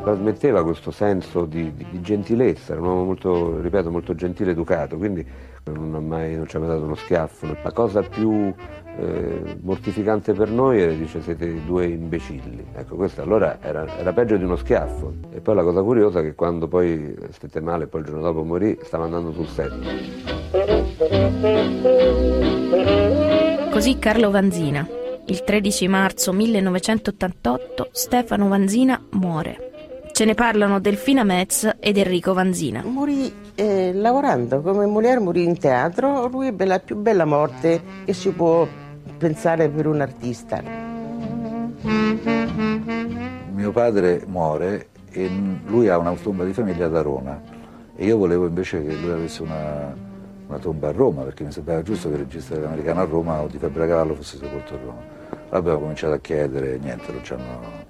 Trasmetteva 0.04 0.64
questo 0.64 0.92
senso 0.92 1.46
di, 1.46 1.74
di, 1.76 1.86
di 1.90 2.02
gentilezza, 2.02 2.74
era 2.74 2.82
un 2.82 2.88
uomo 2.88 3.04
molto, 3.04 3.60
ripeto, 3.62 3.92
molto 3.92 4.16
gentile, 4.16 4.52
educato, 4.52 4.98
quindi 4.98 5.26
non, 5.66 6.06
mai, 6.06 6.36
non 6.36 6.48
ci 6.48 6.56
ha 6.56 6.60
mai 6.60 6.70
dato 6.70 6.84
uno 6.84 6.96
schiaffo. 6.96 7.56
La 7.64 7.72
cosa 7.72 8.02
più 8.02 8.54
eh, 8.98 9.58
mortificante 9.62 10.34
per 10.34 10.50
noi 10.50 10.82
era 10.82 10.92
dice 10.94 11.22
siete 11.22 11.64
due 11.66 11.86
imbecilli. 11.86 12.66
Ecco, 12.74 12.96
questo 12.96 13.22
allora 13.22 13.58
era, 13.62 13.86
era, 13.98 14.14
peggio 14.14 14.38
di 14.38 14.44
uno 14.44 14.56
schiaffo. 14.56 15.14
E 15.32 15.40
poi 15.40 15.56
la 15.56 15.64
cosa 15.64 15.82
curiosa 15.82 16.20
è 16.20 16.24
che 16.24 16.36
quando 16.36 16.68
poi 16.68 17.16
stette 17.32 17.62
male, 17.62 17.88
poi 17.88 18.02
il 18.02 18.08
giorno 18.08 18.22
dopo 18.22 18.44
morì, 18.44 18.78
stava 18.84 19.06
andando 19.06 19.32
sul 19.32 19.48
set. 19.48 19.74
Così 23.72 23.98
Carlo 23.98 24.30
Vanzina. 24.32 24.88
Il 25.26 25.44
13 25.44 25.88
marzo 25.88 26.34
1988 26.34 27.90
Stefano 27.92 28.48
Vanzina 28.48 29.02
muore. 29.12 29.70
Ce 30.12 30.26
ne 30.26 30.34
parlano 30.34 30.80
Delfina 30.80 31.24
Metz 31.24 31.78
ed 31.80 31.98
Enrico 31.98 32.34
Vanzina. 32.34 32.84
Morì 32.84 33.32
eh, 33.62 33.94
lavorando 33.94 34.62
come 34.62 34.88
Molière, 34.88 35.20
morì 35.20 35.44
in 35.44 35.60
teatro. 35.60 36.28
Lui 36.30 36.48
ebbe 36.48 36.66
la 36.66 36.80
più 36.80 36.96
bella 36.96 37.26
morte 37.26 37.80
che 38.06 38.14
si 38.14 38.32
può 38.32 38.68
pensare 39.20 39.70
per 39.70 39.86
un 39.86 40.02
artista. 40.02 40.64
Mio 43.54 43.72
padre 43.72 44.24
muore 44.26 44.88
e 45.12 45.30
lui 45.66 45.90
ha 45.90 46.00
una 46.00 46.14
tomba 46.14 46.44
di 46.44 46.54
famiglia 46.54 46.88
ad 46.88 46.96
Arona 46.96 47.40
e 47.96 48.06
io 48.06 48.18
volevo 48.18 48.48
invece 48.48 48.84
che 48.84 48.96
lui 48.96 49.12
avesse 49.12 49.44
una, 49.44 49.94
una 50.48 50.58
tomba 50.58 50.88
a 50.88 50.92
Roma 50.92 51.22
perché 51.22 51.44
mi 51.44 51.52
sembrava 51.52 51.84
giusto 51.84 52.10
che 52.10 52.16
il 52.16 52.22
regista 52.22 52.56
americano 52.56 53.02
a 53.02 53.06
Roma 53.06 53.42
o 53.42 53.48
di 53.48 53.60
Fabbracavallo 53.60 54.16
fosse 54.16 54.38
sepolto 54.38 54.74
a 54.74 54.78
Roma. 54.78 55.02
Allora 55.30 55.58
abbiamo 55.58 55.80
cominciato 55.82 56.14
a 56.14 56.20
chiedere, 56.20 56.80
niente, 56.80 57.12
non 57.12 57.24
ci 57.24 57.34
hanno 57.34 57.90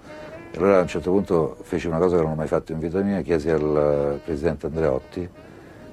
e 0.53 0.57
allora 0.57 0.79
a 0.79 0.81
un 0.81 0.87
certo 0.87 1.11
punto 1.11 1.55
feci 1.61 1.87
una 1.87 1.97
cosa 1.97 2.17
che 2.17 2.23
non 2.23 2.33
ho 2.33 2.35
mai 2.35 2.47
fatto 2.47 2.73
in 2.73 2.79
vita 2.79 2.99
mia, 2.99 3.21
chiesi 3.21 3.49
al 3.49 4.19
presidente 4.21 4.65
Andreotti 4.65 5.29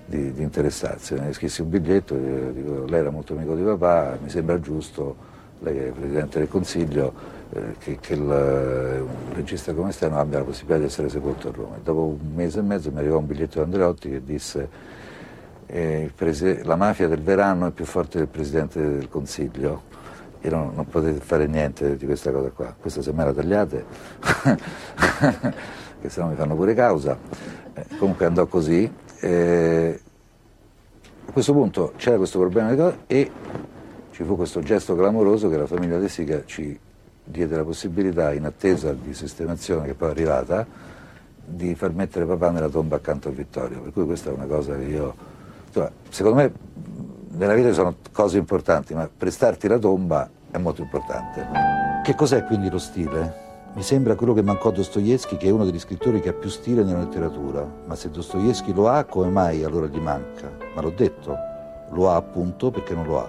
di, 0.08 0.32
di 0.32 0.42
interessarsi, 0.42 1.14
ne 1.14 1.32
scrissi 1.34 1.60
un 1.60 1.68
biglietto, 1.68 2.14
dico, 2.14 2.84
lei 2.86 3.00
era 3.00 3.10
molto 3.10 3.34
amico 3.34 3.54
di 3.54 3.62
papà, 3.62 4.16
mi 4.22 4.30
sembra 4.30 4.58
giusto, 4.58 5.14
lei 5.60 5.74
che 5.74 5.88
è 5.88 5.90
presidente 5.90 6.38
del 6.38 6.48
Consiglio, 6.48 7.12
eh, 7.50 7.74
che, 7.78 7.98
che 8.00 8.14
il, 8.14 8.20
un 8.20 9.34
regista 9.34 9.74
come 9.74 9.92
Steno 9.92 10.18
abbia 10.18 10.38
la 10.38 10.44
possibilità 10.44 10.78
di 10.78 10.86
essere 10.86 11.10
sepolto 11.10 11.48
a 11.48 11.52
Roma. 11.54 11.76
E 11.76 11.80
dopo 11.82 12.16
un 12.20 12.34
mese 12.34 12.60
e 12.60 12.62
mezzo 12.62 12.90
mi 12.90 12.98
arrivò 12.98 13.18
un 13.18 13.26
biglietto 13.26 13.58
di 13.58 13.64
Andreotti 13.64 14.10
che 14.10 14.24
disse 14.24 14.68
eh, 15.66 16.10
la 16.62 16.76
mafia 16.76 17.06
del 17.06 17.20
verano 17.20 17.66
è 17.66 17.70
più 17.72 17.84
forte 17.84 18.16
del 18.16 18.28
presidente 18.28 18.80
del 18.80 19.08
Consiglio 19.10 19.88
io 20.40 20.50
non, 20.50 20.72
non, 20.74 20.86
potete 20.86 21.18
fare 21.18 21.46
niente 21.46 21.96
di 21.96 22.06
questa 22.06 22.30
cosa 22.30 22.50
qua, 22.50 22.72
questa 22.78 23.02
se 23.02 23.12
me 23.12 23.24
la 23.24 23.32
tagliate, 23.32 23.84
che 26.00 26.08
se 26.08 26.20
no 26.20 26.28
mi 26.28 26.36
fanno 26.36 26.54
pure 26.54 26.74
causa. 26.74 27.18
Eh, 27.74 27.84
comunque 27.98 28.24
andò 28.24 28.46
così. 28.46 28.88
Eh, 29.20 30.00
a 31.26 31.32
questo 31.32 31.52
punto 31.52 31.92
c'era 31.96 32.16
questo 32.16 32.38
problema 32.38 32.94
e 33.06 33.30
ci 34.12 34.24
fu 34.24 34.36
questo 34.36 34.60
gesto 34.60 34.96
clamoroso 34.96 35.48
che 35.48 35.56
la 35.56 35.66
famiglia 35.66 35.98
De 35.98 36.08
Sica 36.08 36.42
ci 36.44 36.78
diede 37.22 37.56
la 37.56 37.64
possibilità, 37.64 38.32
in 38.32 38.44
attesa 38.44 38.92
di 38.92 39.12
sistemazione 39.14 39.86
che 39.86 39.94
poi 39.94 40.08
è 40.08 40.10
arrivata, 40.12 40.66
di 41.44 41.74
far 41.74 41.92
mettere 41.92 42.24
papà 42.24 42.50
nella 42.50 42.68
tomba 42.68 42.96
accanto 42.96 43.28
a 43.28 43.32
Vittorio. 43.32 43.80
Per 43.80 43.92
cui 43.92 44.04
questa 44.04 44.30
è 44.30 44.32
una 44.32 44.46
cosa 44.46 44.76
che 44.76 44.84
io... 44.84 45.14
Insomma, 45.66 45.90
secondo 46.08 46.38
me 46.38 46.52
nella 47.36 47.54
vita 47.54 47.72
sono 47.72 47.96
cose 48.12 48.38
importanti, 48.38 48.94
ma 48.94 49.08
prestarti 49.14 49.68
la 49.68 49.78
tomba 49.78 50.28
è 50.50 50.58
molto 50.58 50.82
importante. 50.82 51.46
Che 52.02 52.14
cos'è 52.14 52.44
quindi 52.44 52.70
lo 52.70 52.78
stile? 52.78 53.47
Mi 53.78 53.84
sembra 53.84 54.16
quello 54.16 54.34
che 54.34 54.42
mancò 54.42 54.70
a 54.70 54.72
Dostoevsky, 54.72 55.36
che 55.36 55.46
è 55.46 55.50
uno 55.50 55.64
degli 55.64 55.78
scrittori 55.78 56.20
che 56.20 56.30
ha 56.30 56.32
più 56.32 56.48
stile 56.48 56.82
nella 56.82 56.98
letteratura. 56.98 57.64
Ma 57.86 57.94
se 57.94 58.10
Dostoevsky 58.10 58.72
lo 58.72 58.88
ha, 58.88 59.04
come 59.04 59.28
mai 59.28 59.62
allora 59.62 59.86
gli 59.86 60.00
manca? 60.00 60.50
Ma 60.74 60.80
l'ho 60.80 60.90
detto, 60.90 61.36
lo 61.90 62.10
ha 62.10 62.16
appunto 62.16 62.72
perché 62.72 62.94
non 62.94 63.06
lo 63.06 63.20
ha. 63.20 63.26